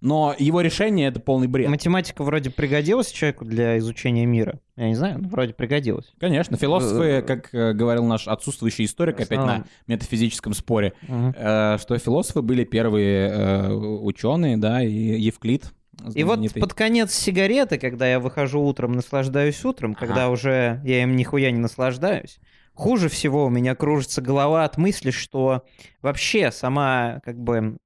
но 0.00 0.34
его 0.38 0.60
решение 0.60 1.08
это 1.08 1.20
полный 1.20 1.46
бред. 1.46 1.68
математика 1.68 2.22
вроде 2.22 2.50
пригодилась 2.50 3.10
человеку 3.10 3.44
для 3.44 3.78
изучения 3.78 4.26
мира. 4.26 4.60
Я 4.76 4.88
не 4.88 4.94
знаю, 4.94 5.18
но 5.20 5.28
вроде 5.28 5.54
пригодилась. 5.54 6.12
Конечно, 6.20 6.56
философы, 6.56 7.22
как 7.26 7.54
э, 7.54 7.72
говорил 7.72 8.04
наш 8.04 8.28
отсутствующий 8.28 8.84
историк 8.84 9.20
опять 9.20 9.38
на 9.38 9.64
метафизическом 9.86 10.52
споре, 10.54 10.92
э, 11.08 11.78
что 11.80 11.98
философы 11.98 12.42
были 12.42 12.64
первые 12.64 13.30
э, 13.30 13.72
ученые, 13.72 14.56
да, 14.56 14.82
и 14.82 14.90
Евклид. 14.90 15.72
И 16.14 16.24
вот 16.24 16.40
под 16.52 16.74
конец 16.74 17.12
сигареты, 17.14 17.78
когда 17.78 18.06
я 18.06 18.20
выхожу 18.20 18.62
утром, 18.62 18.92
наслаждаюсь 18.92 19.64
утром, 19.64 19.94
когда 19.94 20.28
уже 20.28 20.80
я 20.84 21.02
им 21.02 21.16
нихуя 21.16 21.50
не 21.50 21.58
наслаждаюсь, 21.58 22.38
хуже 22.74 23.08
всего 23.08 23.46
у 23.46 23.50
меня 23.50 23.74
кружится 23.74 24.20
голова 24.20 24.64
от 24.64 24.76
мысли, 24.76 25.10
что 25.10 25.64
вообще 26.02 26.52
сама, 26.52 27.20
как 27.24 27.38
бы, 27.38 27.78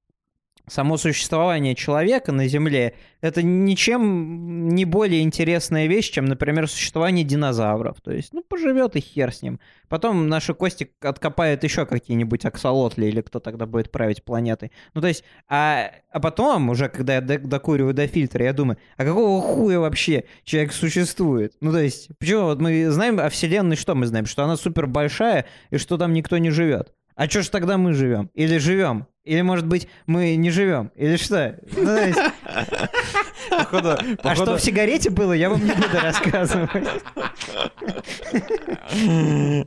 само 0.67 0.97
существование 0.97 1.75
человека 1.75 2.31
на 2.31 2.47
Земле 2.47 2.95
это 3.21 3.43
ничем 3.43 4.69
не 4.69 4.85
более 4.85 5.21
интересная 5.21 5.87
вещь, 5.87 6.09
чем, 6.09 6.25
например, 6.25 6.67
существование 6.67 7.23
динозавров. 7.23 8.01
То 8.01 8.11
есть, 8.11 8.33
ну, 8.33 8.43
поживет 8.43 8.95
и 8.95 8.99
хер 8.99 9.31
с 9.31 9.41
ним. 9.43 9.59
Потом 9.89 10.27
наши 10.27 10.53
кости 10.53 10.91
откопают 11.01 11.63
еще 11.63 11.85
какие-нибудь 11.85 12.45
аксолотли 12.45 13.05
или 13.05 13.21
кто 13.21 13.39
тогда 13.39 13.65
будет 13.67 13.91
править 13.91 14.23
планетой. 14.23 14.71
Ну, 14.93 15.01
то 15.01 15.07
есть, 15.07 15.23
а, 15.47 15.91
а 16.11 16.19
потом, 16.19 16.69
уже 16.69 16.89
когда 16.89 17.15
я 17.15 17.21
до- 17.21 17.39
докуриваю 17.39 17.93
до 17.93 18.07
фильтра, 18.07 18.43
я 18.43 18.53
думаю, 18.53 18.77
а 18.97 19.05
какого 19.05 19.41
хуя 19.41 19.79
вообще 19.79 20.23
человек 20.43 20.73
существует? 20.73 21.53
Ну, 21.61 21.71
то 21.71 21.79
есть, 21.79 22.09
почему 22.17 22.43
вот 22.43 22.59
мы 22.59 22.89
знаем 22.89 23.19
о 23.19 23.29
Вселенной, 23.29 23.75
что 23.75 23.93
мы 23.93 24.07
знаем? 24.07 24.25
Что 24.25 24.43
она 24.43 24.57
супер 24.57 24.87
большая 24.87 25.45
и 25.69 25.77
что 25.77 25.97
там 25.97 26.13
никто 26.13 26.37
не 26.39 26.49
живет. 26.49 26.93
А 27.15 27.29
что 27.29 27.43
ж 27.43 27.49
тогда 27.49 27.77
мы 27.77 27.93
живем? 27.93 28.29
Или 28.33 28.57
живем? 28.57 29.07
Или, 29.23 29.41
может 29.41 29.67
быть, 29.67 29.87
мы 30.07 30.35
не 30.35 30.49
живем? 30.49 30.91
Или 30.95 31.15
что? 31.17 31.59
Ну, 31.77 31.95
есть, 31.95 32.17
Походу- 33.49 33.91
а 33.91 34.15
походу- 34.23 34.35
что 34.35 34.57
в 34.57 34.61
сигарете 34.61 35.09
было, 35.11 35.33
я 35.33 35.49
вам 35.49 35.63
не 35.63 35.71
буду 35.73 35.99
рассказывать. 36.01 36.69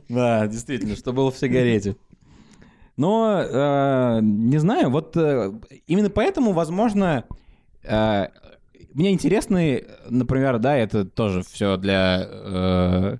Да, 0.09 0.47
действительно, 0.47 0.95
что 0.95 1.13
было 1.13 1.31
в 1.31 1.37
сигарете. 1.37 1.95
Но, 2.97 3.41
э, 3.43 4.19
не 4.21 4.57
знаю, 4.57 4.89
вот 4.89 5.17
э, 5.17 5.51
именно 5.87 6.09
поэтому, 6.09 6.53
возможно, 6.53 7.25
э, 7.83 8.27
мне 8.93 9.11
интересны, 9.11 9.85
например, 10.09 10.59
да, 10.59 10.77
это 10.77 11.03
тоже 11.03 11.43
все 11.43 11.75
для 11.77 12.21
э, 12.25 13.17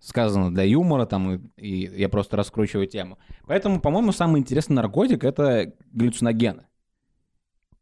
сказано 0.00 0.52
для 0.52 0.64
юмора, 0.64 1.06
там, 1.06 1.34
и, 1.34 1.40
и 1.56 2.00
я 2.00 2.08
просто 2.08 2.36
раскручиваю 2.36 2.86
тему. 2.86 3.18
Поэтому, 3.46 3.80
по-моему, 3.80 4.12
самый 4.12 4.40
интересный 4.40 4.76
наркотик 4.76 5.24
это 5.24 5.72
галлюциногены. 5.92 6.66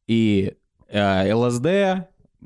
И 0.06 0.54
э, 0.88 1.32
ЛСД 1.32 1.66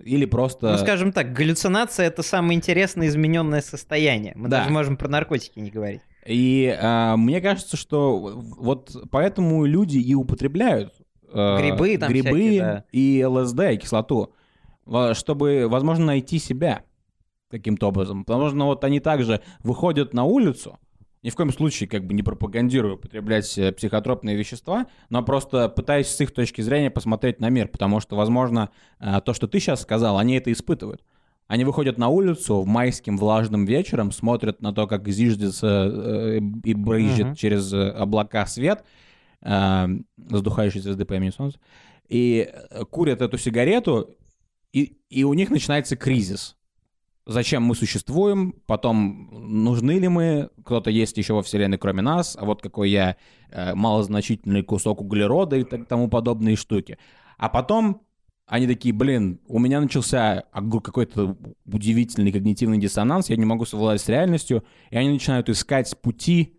или 0.02 0.24
просто... 0.24 0.72
Ну, 0.72 0.78
скажем 0.78 1.12
так, 1.12 1.32
галлюцинация— 1.32 2.06
это 2.08 2.22
самое 2.22 2.56
интересное 2.56 3.08
измененное 3.08 3.60
состояние. 3.60 4.32
Мы 4.36 4.48
Да. 4.48 4.58
даже 4.58 4.70
можем 4.70 4.96
про 4.96 5.08
наркотики 5.08 5.58
не 5.58 5.70
говорить. 5.70 6.00
И 6.26 6.76
а, 6.80 7.16
мне 7.16 7.40
кажется, 7.40 7.76
что 7.76 8.18
вот 8.18 8.94
поэтому 9.10 9.64
люди 9.64 9.98
и 9.98 10.14
употребляют 10.14 10.92
э, 11.32 11.56
Грибы 11.58 11.96
там 11.96 12.10
грибы 12.10 12.28
всякие, 12.28 12.60
да. 12.60 12.84
и 12.92 13.24
ЛСД, 13.24 13.60
и 13.72 13.76
кислоту, 13.78 14.34
чтобы, 15.12 15.66
возможно, 15.68 16.06
найти 16.06 16.38
себя 16.38 16.84
каким-то 17.50 17.88
образом. 17.88 18.24
Потому 18.24 18.48
что 18.48 18.64
вот 18.64 18.84
они 18.84 19.00
также 19.00 19.40
выходят 19.62 20.14
на 20.14 20.24
улицу, 20.24 20.78
ни 21.22 21.30
в 21.30 21.36
коем 21.36 21.52
случае 21.52 21.88
как 21.88 22.06
бы 22.06 22.14
не 22.14 22.22
пропагандирую 22.22 22.94
употреблять 22.94 23.58
э, 23.58 23.72
психотропные 23.72 24.36
вещества, 24.36 24.86
но 25.10 25.22
просто 25.22 25.68
пытаюсь 25.68 26.06
с 26.06 26.20
их 26.20 26.32
точки 26.32 26.62
зрения 26.62 26.90
посмотреть 26.90 27.40
на 27.40 27.50
мир, 27.50 27.68
потому 27.68 28.00
что, 28.00 28.16
возможно, 28.16 28.70
э, 29.00 29.20
то, 29.24 29.34
что 29.34 29.46
ты 29.46 29.60
сейчас 29.60 29.82
сказал, 29.82 30.16
они 30.16 30.36
это 30.36 30.50
испытывают. 30.50 31.02
Они 31.46 31.64
выходят 31.64 31.98
на 31.98 32.08
улицу 32.08 32.62
в 32.62 32.66
майским 32.66 33.18
влажным 33.18 33.66
вечером, 33.66 34.12
смотрят 34.12 34.62
на 34.62 34.72
то, 34.72 34.86
как 34.86 35.08
зиждется 35.08 35.90
э, 35.92 36.38
и 36.64 36.74
брызжет 36.74 37.26
Мгм. 37.26 37.34
через 37.34 37.72
облака 37.72 38.46
свет, 38.46 38.84
задухающей 39.42 40.80
звезды 40.80 41.06
по 41.06 41.14
имени 41.14 41.30
Солнце, 41.30 41.58
и 42.08 42.52
курят 42.90 43.22
эту 43.22 43.38
сигарету, 43.38 44.16
и, 44.72 44.98
и 45.08 45.24
у 45.24 45.32
них 45.32 45.48
начинается 45.50 45.96
кризис. 45.96 46.56
Зачем 47.26 47.62
мы 47.62 47.74
существуем? 47.74 48.54
Потом, 48.66 49.28
нужны 49.64 49.92
ли 49.98 50.08
мы? 50.08 50.50
Кто-то 50.64 50.90
есть 50.90 51.16
еще 51.18 51.34
во 51.34 51.42
Вселенной, 51.42 51.78
кроме 51.78 52.02
нас? 52.02 52.36
А 52.38 52.44
вот 52.44 52.62
какой 52.62 52.90
я 52.90 53.16
э, 53.50 53.74
малозначительный 53.74 54.62
кусок 54.62 55.00
углерода 55.00 55.56
и 55.56 55.64
так, 55.64 55.86
тому 55.86 56.08
подобные 56.08 56.56
штуки. 56.56 56.98
А 57.36 57.48
потом 57.48 58.02
они 58.50 58.66
такие, 58.66 58.92
блин, 58.92 59.38
у 59.46 59.60
меня 59.60 59.80
начался 59.80 60.42
какой-то 60.52 61.36
удивительный 61.66 62.32
когнитивный 62.32 62.78
диссонанс, 62.78 63.30
я 63.30 63.36
не 63.36 63.44
могу 63.44 63.64
совладать 63.64 64.00
с 64.00 64.08
реальностью, 64.08 64.64
и 64.90 64.96
они 64.96 65.10
начинают 65.10 65.48
искать 65.48 65.96
пути, 66.02 66.58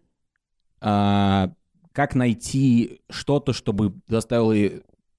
а, 0.79 1.51
как 1.91 2.15
найти 2.15 3.01
что-то, 3.09 3.51
чтобы 3.51 3.93
заставило 4.07 4.55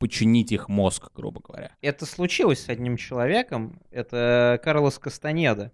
починить 0.03 0.51
их 0.51 0.69
мозг, 0.69 1.12
грубо 1.15 1.41
говоря. 1.41 1.71
Это 1.81 2.07
случилось 2.07 2.65
с 2.65 2.69
одним 2.69 2.97
человеком. 2.97 3.81
Это 3.93 4.61
Карлос 4.65 4.99
Кастанеда. 4.99 5.71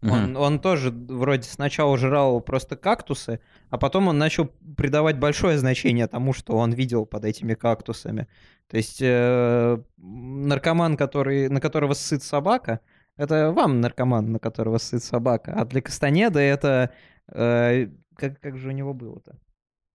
Он, 0.00 0.36
он 0.36 0.58
тоже 0.58 0.90
вроде 0.90 1.42
сначала 1.42 1.98
жрал 1.98 2.40
просто 2.40 2.76
кактусы, 2.76 3.40
а 3.68 3.76
потом 3.76 4.08
он 4.08 4.16
начал 4.16 4.46
придавать 4.76 5.18
большое 5.18 5.58
значение 5.58 6.06
тому, 6.06 6.32
что 6.32 6.56
он 6.56 6.72
видел 6.72 7.04
под 7.04 7.26
этими 7.26 7.52
кактусами. 7.52 8.26
То 8.68 8.78
есть 8.78 9.02
э, 9.02 9.78
наркоман, 9.98 10.96
который, 10.96 11.50
на 11.50 11.60
которого 11.60 11.92
сыт 11.92 12.22
собака, 12.22 12.80
это 13.18 13.52
вам 13.52 13.82
наркоман, 13.82 14.32
на 14.32 14.38
которого 14.38 14.78
сыт 14.78 15.02
собака. 15.02 15.52
А 15.54 15.66
для 15.66 15.82
Кастанеда 15.82 16.40
это... 16.40 16.90
э, 17.32 17.88
как, 18.14 18.40
как 18.40 18.56
же 18.56 18.68
у 18.68 18.72
него 18.72 18.94
было-то? 18.94 19.36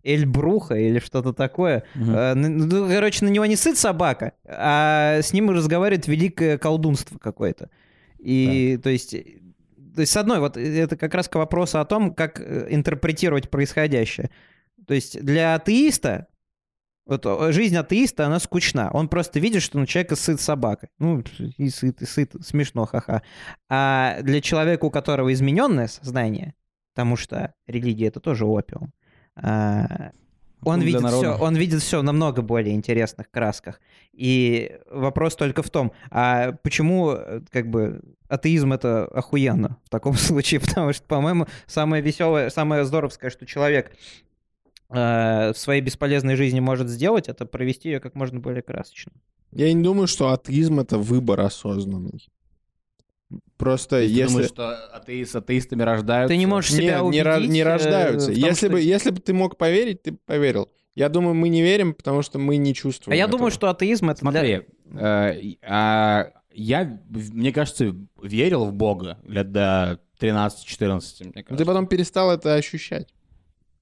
Эльбруха 0.04 0.76
или 0.76 1.00
что-то 1.00 1.34
такое. 1.34 1.84
Мгм. 1.96 2.16
Э, 2.16 2.34
ну, 2.34 2.66
ну, 2.66 2.88
короче, 2.88 3.26
на 3.26 3.30
него 3.30 3.46
не 3.46 3.56
сыт 3.56 3.78
собака, 3.78 4.34
а 4.46 5.20
с 5.22 5.34
ним 5.34 5.50
разговаривает 5.50 6.08
великое 6.08 6.58
колдунство 6.58 7.18
какое-то. 7.18 7.70
И, 8.20 8.80
то 8.84 8.90
есть, 8.90 9.12
то 9.12 10.02
есть, 10.02 10.12
с 10.12 10.18
одной, 10.18 10.40
вот 10.40 10.58
э, 10.58 10.62
это 10.62 10.98
как 10.98 11.14
раз 11.14 11.28
к 11.28 11.36
вопросу 11.36 11.80
о 11.80 11.86
том, 11.86 12.14
как 12.14 12.40
э, 12.40 12.68
интерпретировать 12.70 13.50
происходящее. 13.50 14.30
То 14.88 14.94
есть, 14.94 15.22
для 15.22 15.56
атеиста, 15.56 16.28
вот 17.06 17.26
жизнь 17.54 17.76
атеиста, 17.76 18.26
она 18.26 18.40
скучна. 18.40 18.90
Он 18.92 19.10
просто 19.10 19.40
видит, 19.40 19.62
что 19.62 19.78
на 19.78 19.88
человека 19.88 20.16
сыт 20.16 20.40
собака. 20.40 20.90
Ну, 21.00 21.24
и 21.58 21.70
сыт, 21.70 22.02
и 22.02 22.06
сыт, 22.06 22.34
смешно, 22.46 22.86
ха-ха. 22.86 23.24
А 23.70 24.22
для 24.22 24.40
человека, 24.42 24.86
у 24.86 24.92
которого 24.92 25.32
измененное 25.34 25.88
сознание, 25.88 26.54
потому 26.94 27.18
что 27.18 27.54
религия 27.68 28.08
это 28.08 28.20
тоже 28.20 28.46
опиум, 28.46 28.94
он 29.36 30.80
Для 30.80 30.88
видит, 30.88 31.02
народа. 31.02 31.34
все, 31.34 31.44
он 31.44 31.56
видит 31.56 31.82
все 31.82 32.02
намного 32.02 32.42
более 32.42 32.74
интересных 32.76 33.30
красках. 33.30 33.80
И 34.14 34.78
вопрос 34.90 35.36
только 35.36 35.64
в 35.64 35.70
том, 35.70 35.92
а 36.10 36.54
почему 36.64 37.12
э, 37.12 37.42
как 37.50 37.70
бы 37.70 38.02
атеизм 38.28 38.74
это 38.74 39.06
охуенно 39.06 39.78
в 39.86 39.90
таком 39.90 40.14
случае? 40.16 40.60
Потому 40.62 40.94
что, 40.94 41.04
по-моему, 41.06 41.48
самое 41.68 42.02
веселое, 42.02 42.50
самое 42.50 42.86
здоровское, 42.86 43.30
что 43.30 43.46
человек 43.46 43.92
э, 44.90 45.52
в 45.54 45.58
своей 45.58 45.82
бесполезной 45.82 46.36
жизни 46.36 46.60
может 46.60 46.90
сделать, 46.90 47.28
это 47.28 47.46
провести 47.46 47.90
ее 47.90 48.00
как 48.00 48.16
можно 48.16 48.40
более 48.40 48.62
красочно. 48.62 49.12
Я 49.52 49.72
не 49.74 49.84
думаю, 49.84 50.08
что 50.08 50.32
атеизм— 50.32 50.80
это 50.82 50.98
выбор 50.98 51.42
осознанный. 51.42 52.28
Просто 53.58 53.90
То 53.92 54.00
есть 54.02 54.14
ты 54.14 54.20
если... 54.20 54.32
думаешь, 54.34 54.50
что 54.50 54.70
атеи 54.96 55.24
с 55.24 55.36
атеистами 55.36 55.84
рождаются? 55.84 56.34
Ты 56.34 56.38
не 56.38 56.46
можешь 56.46 56.72
себя 56.72 57.00
не, 57.00 57.02
убедить, 57.22 57.50
не 57.52 57.60
э, 57.60 57.64
рождаются. 57.64 58.32
в 58.32 58.34
том, 58.34 58.44
если, 58.44 58.66
что- 58.68 58.70
бы, 58.74 58.82
если 58.82 59.10
бы 59.12 59.20
ты 59.20 59.34
мог 59.34 59.58
поверить, 59.58 60.02
ты 60.04 60.12
бы 60.14 60.18
поверил. 60.26 60.70
Я 60.96 61.10
думаю, 61.10 61.34
мы 61.34 61.50
не 61.50 61.62
верим, 61.62 61.94
потому 61.94 62.22
что 62.22 62.38
мы 62.40 62.58
не 62.58 62.74
чувствуем 62.74 63.14
А 63.14 63.16
я 63.16 63.24
этого. 63.24 63.38
думаю, 63.38 63.52
что 63.52 63.70
атеизм 63.70 64.10
это 64.10 64.22
для- 64.22 64.32
Смотри, 64.32 64.62
э, 65.00 65.40
и- 65.40 65.60
а, 65.64 66.28
я, 66.54 67.00
мне 67.10 67.52
кажется, 67.52 67.96
верил 68.22 68.66
в 68.66 68.74
Бога 68.74 69.18
лет 69.26 69.52
до 69.52 70.00
13-14, 70.20 71.24
мне 71.24 71.32
Но 71.36 71.44
кажется. 71.44 71.56
Ты 71.58 71.66
потом 71.66 71.88
перестал 71.88 72.32
это 72.32 72.54
ощущать. 72.56 73.08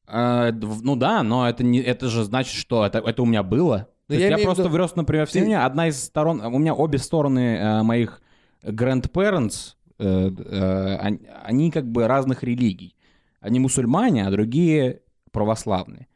Э, 0.08 0.52
д- 0.54 0.68
ну 0.84 0.96
да, 0.96 1.24
но 1.24 1.48
это, 1.50 1.64
не, 1.64 1.80
это 1.82 2.08
же 2.10 2.24
значит, 2.24 2.54
что 2.54 2.86
это, 2.86 3.00
это 3.00 3.22
у 3.22 3.26
меня 3.26 3.44
было. 3.44 3.88
Есть 4.10 4.22
я 4.24 4.30
я 4.30 4.38
просто 4.40 4.64
виду- 4.64 4.72
вырос, 4.72 4.96
например, 4.96 5.26
в 5.26 5.32
ты- 5.32 5.40
семье. 5.40 5.60
Одна 5.60 5.88
из 5.88 6.02
сторон, 6.04 6.42
у 6.42 6.58
меня 6.60 6.74
обе 6.76 6.98
стороны 6.98 7.56
э, 7.58 7.84
моих 7.84 8.21
grandparents, 8.64 9.76
э, 10.00 10.30
э, 10.30 11.18
они, 11.44 11.72
как 11.72 11.90
бы 11.90 12.08
разных 12.08 12.44
религий. 12.44 12.96
Они 13.40 13.60
мусульмане, 13.60 14.28
а 14.28 14.32
другие 14.32 15.02
православные. 15.32 16.08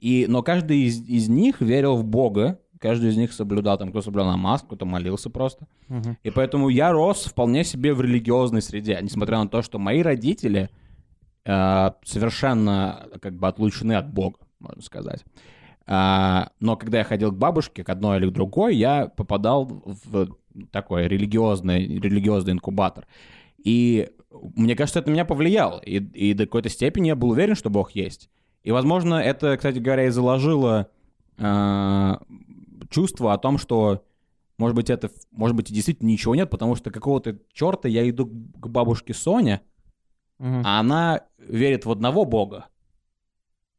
И, 0.00 0.26
но 0.28 0.42
каждый 0.42 0.80
из, 0.82 1.00
из 1.08 1.28
них 1.28 1.60
верил 1.60 1.96
в 1.96 2.04
Бога, 2.04 2.60
каждый 2.78 3.10
из 3.10 3.16
них 3.16 3.32
соблюдал, 3.32 3.78
там, 3.78 3.90
кто 3.90 4.02
соблюдал 4.02 4.32
намаз, 4.32 4.62
кто-то 4.62 4.84
молился 4.84 5.30
просто. 5.30 5.66
Мгм. 5.88 6.18
И 6.22 6.30
поэтому 6.30 6.68
я 6.68 6.92
рос 6.92 7.24
вполне 7.24 7.64
себе 7.64 7.94
в 7.94 8.02
религиозной 8.02 8.60
среде, 8.60 8.98
несмотря 9.00 9.38
на 9.38 9.48
то, 9.48 9.62
что 9.62 9.78
мои 9.78 10.02
родители 10.02 10.68
э, 11.46 11.90
совершенно 12.04 13.08
как 13.22 13.34
бы 13.36 13.48
отлучены 13.48 13.94
от 13.94 14.12
Бога, 14.12 14.40
можно 14.60 14.82
сказать. 14.82 15.24
А, 15.86 16.50
но 16.60 16.76
когда 16.76 16.98
я 16.98 17.04
ходил 17.04 17.30
к 17.30 17.36
бабушке, 17.36 17.84
к 17.84 17.88
одной 17.88 18.18
или 18.18 18.26
к 18.28 18.32
другой, 18.32 18.76
я 18.76 19.06
попадал 19.08 19.64
в 19.84 20.28
такой 20.70 21.08
религиозный, 21.08 21.86
религиозный 21.98 22.52
инкубатор. 22.52 23.06
И 23.62 24.10
мне 24.56 24.76
кажется, 24.76 25.00
это 25.00 25.08
на 25.10 25.14
меня 25.14 25.24
повлияло. 25.24 25.80
И, 25.80 25.96
и 25.96 26.34
до 26.34 26.46
какой-то 26.46 26.68
степени 26.68 27.08
я 27.08 27.16
был 27.16 27.30
уверен, 27.30 27.54
что 27.54 27.70
Бог 27.70 27.92
есть. 27.92 28.30
И, 28.62 28.70
возможно, 28.70 29.14
это, 29.16 29.56
кстати 29.56 29.78
говоря, 29.78 30.06
и 30.06 30.10
заложило 30.10 30.88
э, 31.38 32.14
чувство 32.90 33.32
о 33.34 33.38
том, 33.38 33.58
что, 33.58 34.04
может 34.58 34.74
быть, 34.74 34.88
это, 34.90 35.10
может 35.32 35.56
быть, 35.56 35.70
и 35.70 35.74
действительно 35.74 36.08
ничего 36.08 36.34
нет, 36.34 36.50
потому 36.50 36.74
что 36.76 36.90
какого-то 36.90 37.38
черта 37.52 37.88
я 37.88 38.08
иду 38.08 38.26
к 38.26 38.68
бабушке 38.68 39.12
Соне, 39.12 39.60
Мгм. 40.38 40.62
а 40.64 40.80
она 40.80 41.22
верит 41.38 41.84
в 41.84 41.90
одного 41.90 42.24
бога. 42.24 42.66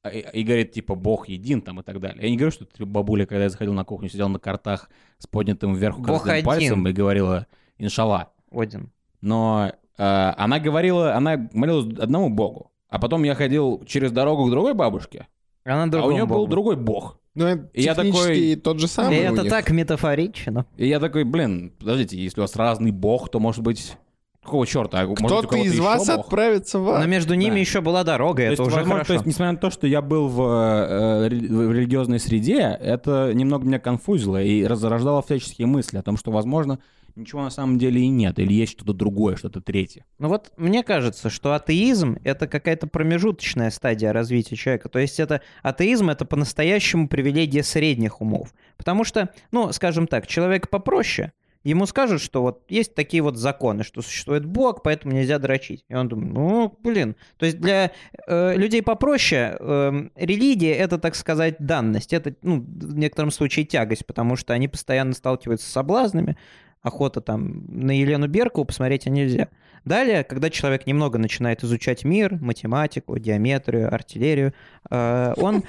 А- 0.05 0.09
И, 0.09 0.41
и 0.41 0.43
говорит, 0.43 0.71
типа, 0.71 0.93
бог 0.95 1.27
един 1.29 1.61
там 1.61 1.79
и 1.79 1.83
так 1.83 1.99
далее. 1.99 2.21
Я 2.23 2.29
не 2.29 2.37
говорю, 2.37 2.51
что 2.51 2.65
ты, 2.65 2.85
бабуля, 2.85 3.25
когда 3.25 3.43
я 3.43 3.49
заходил 3.49 3.73
на 3.73 3.83
кухню, 3.83 4.09
сидел 4.09 4.29
на 4.29 4.39
картах 4.39 4.89
с 5.17 5.25
поднятым 5.27 5.73
вверх 5.73 5.97
один. 5.99 6.45
пальцем 6.45 6.87
и 6.87 6.91
говорила 6.93 7.47
«Иншалла». 7.79 8.31
Один. 8.51 8.91
Но 9.21 9.71
э, 9.97 10.03
она 10.37 10.59
говорила, 10.59 11.15
она 11.15 11.49
молилась 11.53 11.97
одному 11.99 12.29
богу. 12.29 12.71
А 12.89 12.99
потом 12.99 13.23
я 13.23 13.33
ходил 13.35 13.83
через 13.87 14.11
дорогу 14.11 14.45
к 14.45 14.51
другой 14.51 14.73
бабушке, 14.75 15.27
А, 15.65 15.85
на 15.85 15.99
а 15.99 16.05
у 16.05 16.11
нее 16.11 16.25
был 16.25 16.37
богу. 16.37 16.51
другой 16.51 16.75
бог. 16.77 17.19
Ну, 17.33 17.45
это 17.47 17.69
И 17.73 17.81
я 17.81 17.95
технически 17.95 18.21
такой- 18.27 18.55
тот 18.57 18.79
же 18.79 18.85
И 18.85 18.89
самый 18.89 19.19
у 19.27 19.33
это 19.33 19.41
них. 19.41 19.49
так 19.51 19.69
метафорично. 19.71 20.65
И 20.77 20.87
я 20.87 20.99
такой, 20.99 21.23
блин, 21.25 21.73
подождите, 21.79 22.17
если 22.17 22.39
у 22.39 22.43
вас 22.43 22.55
разный 22.55 22.91
бог, 22.91 23.29
то, 23.29 23.39
может 23.39 23.61
быть, 23.63 23.97
какого 24.45 24.65
черта? 24.65 24.99
А 25.01 25.05
может 25.07 25.21
быть, 25.21 25.31
у 25.31 25.37
Кто-то 25.39 25.57
из 25.57 25.79
вас 25.79 26.07
бог? 26.07 26.19
отправится 26.19 26.79
в 26.79 26.89
ад. 26.89 26.99
Но 27.01 27.05
между 27.07 27.33
ними 27.33 27.55
Да. 27.55 27.59
еще 27.59 27.81
была 27.81 28.03
дорога, 28.03 28.37
То 28.37 28.43
это 28.43 28.51
есть, 28.51 28.61
уже 28.61 28.75
возможно, 28.77 28.93
хорошо. 28.93 29.07
то 29.07 29.13
есть, 29.13 29.25
несмотря 29.25 29.51
на 29.51 29.57
то, 29.57 29.69
что 29.69 29.87
я 29.87 30.01
был 30.01 30.27
в, 30.29 30.41
э, 30.41 31.27
в 31.29 31.71
религиозной 31.73 32.19
среде, 32.19 32.77
это 32.81 33.31
немного 33.33 33.65
меня 33.65 33.79
конфузило 33.79 34.41
и 34.41 34.65
разрождало 34.65 35.21
всяческие 35.21 35.67
мысли 35.67 35.97
о 35.97 36.01
том, 36.01 36.17
что, 36.17 36.31
возможно, 36.31 36.79
ничего 37.15 37.43
на 37.43 37.49
самом 37.49 37.77
деле 37.79 38.01
и 38.01 38.07
нет, 38.09 38.39
или 38.39 38.51
есть 38.53 38.73
что-то 38.73 38.91
другое, 38.91 39.37
что-то 39.37 39.61
третье. 39.61 40.03
Ну 40.19 40.27
вот 40.27 40.51
мне 40.57 40.83
кажется, 40.83 41.29
что 41.29 41.53
атеизм— 41.53 42.17
это 42.25 42.45
какая-то 42.45 42.87
промежуточная 42.87 43.69
стадия 43.69 44.11
развития 44.11 44.57
человека. 44.57 44.89
То 44.89 44.99
есть 44.99 45.19
это 45.21 45.39
атеизм— 45.63 46.09
это 46.11 46.25
по-настоящему 46.25 47.07
привилегия 47.07 47.63
средних 47.63 48.19
умов. 48.19 48.53
Потому 48.75 49.05
что, 49.05 49.29
ну, 49.51 49.71
скажем 49.71 50.07
так, 50.07 50.27
человек 50.27 50.69
попроще, 50.69 51.31
ему 51.69 51.85
скажут, 51.85 52.21
что 52.21 52.41
вот 52.41 52.63
есть 52.69 52.93
такие 52.93 53.23
вот 53.23 53.37
законы, 53.37 53.83
что 53.83 54.01
существует 54.01 54.45
Бог, 54.45 54.83
поэтому 54.83 55.13
нельзя 55.13 55.39
дрочить. 55.39 55.83
И 55.89 55.95
он 55.95 56.07
думает, 56.07 56.33
ну, 56.33 56.77
блин. 56.83 57.15
То 57.37 57.45
есть 57.45 57.59
для 57.59 57.91
э, 58.27 58.55
людей 58.55 58.81
попроще 58.81 59.57
эм, 59.59 60.11
религия— 60.15 60.73
это, 60.75 60.97
так 60.97 61.15
сказать, 61.15 61.55
данность. 61.59 62.13
Это, 62.13 62.35
ну, 62.43 62.61
в 62.61 62.97
некотором 62.97 63.31
случае 63.31 63.65
тягость, 63.65 64.05
потому 64.05 64.35
что 64.35 64.53
они 64.53 64.67
постоянно 64.67 65.13
сталкиваются 65.13 65.67
с 65.67 65.71
соблазнами, 65.71 66.37
охота 66.85 67.19
там 67.19 67.65
на 67.67 67.91
Елену 67.91 68.27
Беркову 68.27 68.65
посмотреть 68.65 69.07
а 69.07 69.09
нельзя. 69.09 69.49
Далее, 69.85 70.23
когда 70.23 70.49
человек 70.49 70.87
немного 70.87 71.17
начинает 71.17 71.63
изучать 71.63 72.05
мир, 72.05 72.37
математику, 72.41 73.17
геометрию, 73.17 73.93
артиллерию, 73.93 74.53
э, 74.89 75.33
он, 75.37 75.63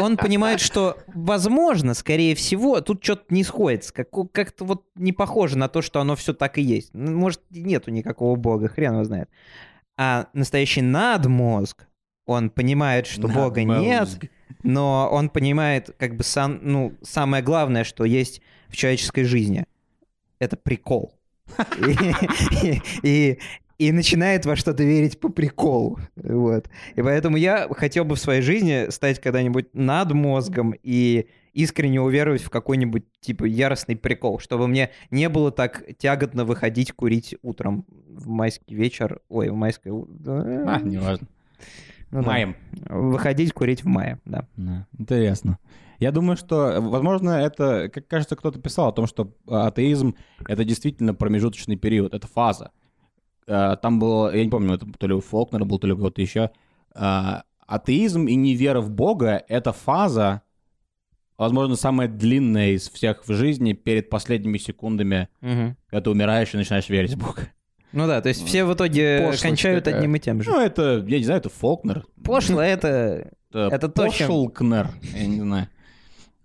он 0.00 0.16
понимает, 0.16 0.60
что, 0.60 0.98
возможно, 1.08 1.94
скорее 1.94 2.34
всего, 2.34 2.80
тут 2.80 3.02
что-то 3.02 3.34
не 3.34 3.44
сходится. 3.44 3.92
Как, 3.92 4.08
как-то 4.32 4.64
вот 4.64 4.84
не 4.94 5.12
похоже 5.12 5.58
на 5.58 5.68
то, 5.68 5.82
что 5.82 6.00
оно 6.00 6.16
все 6.16 6.32
так 6.32 6.58
и 6.58 6.62
есть. 6.62 6.90
Ну, 6.92 7.16
Может, 7.16 7.40
нету 7.50 7.90
никакого 7.90 8.36
бога, 8.36 8.68
хрен 8.68 8.92
его 8.92 9.04
знает. 9.04 9.28
А 9.98 10.28
настоящий 10.32 10.82
надмозг, 10.82 11.86
он 12.26 12.48
понимает, 12.48 13.06
что 13.06 13.26
бога 13.28 13.64
нет, 13.64 14.08
но 14.62 15.08
он 15.10 15.30
понимает, 15.30 15.94
как 15.98 16.16
бы, 16.16 16.22
сам, 16.22 16.58
ну, 16.62 16.94
самое 17.02 17.42
главное, 17.42 17.84
что 17.84 18.04
есть 18.04 18.40
в 18.68 18.76
человеческой 18.76 19.24
жизни. 19.24 19.64
Это 20.40 20.56
прикол. 20.56 21.14
И, 23.02 23.38
и- 23.78 23.92
начинает 23.92 24.44
во 24.46 24.56
что-то 24.56 24.82
верить 24.82 25.18
по 25.20 25.28
приколу. 25.28 25.98
Вот. 26.16 26.68
И 26.96 27.02
поэтому 27.02 27.36
я 27.36 27.66
хотел 27.70 28.04
бы 28.04 28.16
в 28.16 28.20
своей 28.20 28.42
жизни 28.42 28.90
стать 28.90 29.20
когда-нибудь 29.20 29.74
над 29.74 30.12
мозгом 30.12 30.74
и 30.82 31.28
искренне 31.52 32.00
уверовать 32.00 32.42
в 32.42 32.50
какой-нибудь 32.50 33.04
типа 33.20 33.44
яростный 33.44 33.96
прикол, 33.96 34.38
чтобы 34.38 34.68
мне 34.68 34.90
не 35.10 35.28
было 35.28 35.50
так 35.50 35.84
тяготно 35.98 36.44
выходить 36.44 36.92
курить 36.92 37.36
утром 37.42 37.84
в 38.08 38.28
майский 38.28 38.74
вечер. 38.74 39.20
Ой, 39.28 39.48
в 39.48 39.54
майское... 39.54 39.92
А, 39.94 40.80
неважно. 40.80 41.26
Ну 42.10 42.22
да. 42.22 42.28
Маем. 42.28 42.56
Выходить 42.88 43.52
курить 43.52 43.82
в 43.82 43.86
мае, 43.86 44.18
да. 44.24 44.46
Да, 44.56 44.86
интересно. 44.98 45.58
Я 46.00 46.10
думаю, 46.12 46.36
что, 46.36 46.78
возможно, 46.80 47.30
это, 47.30 47.88
как 47.90 48.08
кажется, 48.08 48.34
кто-то 48.34 48.58
писал 48.58 48.88
о 48.88 48.92
том, 48.92 49.06
что 49.06 49.34
э, 49.46 49.54
атеизм— 49.54 50.16
это 50.48 50.64
действительно 50.64 51.14
промежуточный 51.14 51.76
период, 51.76 52.14
это 52.14 52.26
фаза. 52.26 52.70
Э, 53.46 53.76
Там 53.80 53.98
было, 53.98 54.34
я 54.34 54.42
не 54.42 54.50
помню, 54.50 54.74
это 54.74 54.86
то 54.98 55.06
ли 55.06 55.12
у 55.14 55.20
Фолкнера 55.20 55.64
был, 55.64 55.78
то 55.78 55.86
ли 55.86 55.92
у 55.92 55.96
кого-то 55.96 56.20
еще. 56.22 56.50
Э, 56.94 57.42
Атеизм 57.66 58.26
и 58.26 58.34
невера 58.34 58.80
в 58.80 58.90
Бога— 58.90 59.44
это 59.48 59.72
фаза, 59.72 60.42
возможно, 61.38 61.76
самая 61.76 62.08
длинная 62.08 62.70
из 62.70 62.88
всех 62.90 63.28
в 63.28 63.32
жизни 63.32 63.74
перед 63.74 64.10
последними 64.10 64.58
секундами, 64.58 65.28
Мгм. 65.40 65.76
когда 65.88 66.00
ты 66.02 66.10
умираешь 66.10 66.52
и 66.54 66.56
начинаешь 66.56 66.88
верить 66.88 67.12
в 67.14 67.18
Бога. 67.18 67.42
Ну 67.92 68.06
да, 68.06 68.20
то 68.22 68.28
есть 68.28 68.44
все 68.46 68.64
в 68.64 68.72
итоге 68.74 69.18
Пошлость 69.20 69.42
кончают 69.42 69.84
какая. 69.84 69.98
одним 70.00 70.14
и 70.16 70.18
тем 70.20 70.42
же. 70.42 70.50
Ну, 70.50 70.58
это, 70.60 71.04
я 71.06 71.18
не 71.18 71.24
знаю, 71.24 71.40
это 71.40 71.48
Фолкнер. 71.50 72.06
Пошло 72.24 72.60
это... 72.62 73.32
это 73.52 73.88
то, 73.88 74.08
чем- 74.08 74.28
Пошлкнер, 74.28 74.88
я 75.14 75.26
не 75.26 75.40
знаю. 75.40 75.68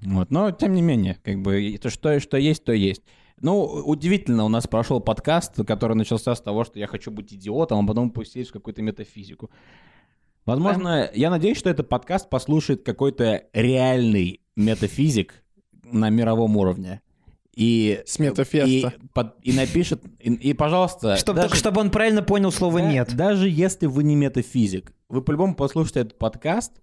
Вот, 0.06 0.32
но 0.32 0.52
тем 0.52 0.74
не 0.74 0.82
менее, 0.82 1.18
как 1.24 1.42
бы, 1.42 1.78
то, 1.82 1.90
что, 1.90 2.20
что 2.20 2.38
есть, 2.38 2.64
то 2.64 2.74
есть. 2.74 3.02
Ну, 3.42 3.64
удивительно, 3.64 4.46
у 4.46 4.50
нас 4.50 4.66
прошел 4.68 5.02
подкаст, 5.02 5.56
который 5.66 5.96
начался 5.96 6.36
с 6.36 6.42
того, 6.42 6.64
что 6.64 6.80
я 6.80 6.88
хочу 6.88 7.12
быть 7.12 7.34
идиотом, 7.34 7.84
а 7.84 7.88
потом 7.88 8.12
пустить 8.12 8.50
в 8.50 8.54
какую-то 8.54 8.82
метафизику. 8.82 9.50
Возможно, 10.46 11.10
я 11.14 11.30
надеюсь, 11.30 11.58
что 11.58 11.70
этот 11.70 11.90
подкаст 11.90 12.30
послушает 12.30 12.84
какой-то 12.84 13.44
реальный 13.52 14.42
метафизик 14.56 15.44
на 15.84 16.10
мировом 16.10 16.56
уровне. 16.56 17.02
И, 17.56 18.02
С 18.06 18.20
и, 18.20 18.86
под- 19.14 19.36
и 19.42 19.54
напишет, 19.54 20.02
и, 20.20 20.34
и, 20.34 20.54
пожалуйста, 20.54 21.16
Чтобы, 21.16 21.38
даже- 21.38 21.48
только 21.50 21.58
чтобы 21.58 21.82
он 21.82 21.90
правильно 21.90 22.22
понял 22.22 22.52
слово 22.52 22.80
да- 22.82 22.92
«нет». 22.92 23.16
Даже 23.16 23.50
если 23.50 23.86
вы 23.88 24.04
не 24.04 24.16
метафизик, 24.16 24.94
вы 25.08 25.22
по-любому 25.22 25.56
послушаете 25.56 26.02
этот 26.02 26.18
подкаст 26.18 26.74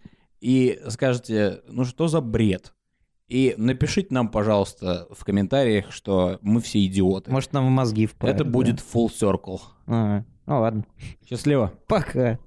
и 0.40 0.80
скажете, 0.88 1.60
ну 1.68 1.84
что 1.84 2.08
за 2.08 2.20
бред? 2.22 2.72
И 3.32 3.54
напишите 3.56 4.08
нам, 4.10 4.28
пожалуйста, 4.28 5.06
в 5.10 5.24
комментариях, 5.24 5.90
что 5.90 6.38
мы 6.42 6.60
все 6.60 6.84
идиоты. 6.84 7.32
Может, 7.32 7.54
нам 7.54 7.66
в 7.66 7.70
мозги 7.70 8.04
вправить. 8.04 8.36
Это 8.36 8.44
будет 8.44 8.80
full 8.80 9.08
circle. 9.08 9.58
А, 9.86 10.22
ну 10.44 10.60
ладно. 10.60 10.84
Счастливо. 11.26 11.72
Пока. 11.86 12.38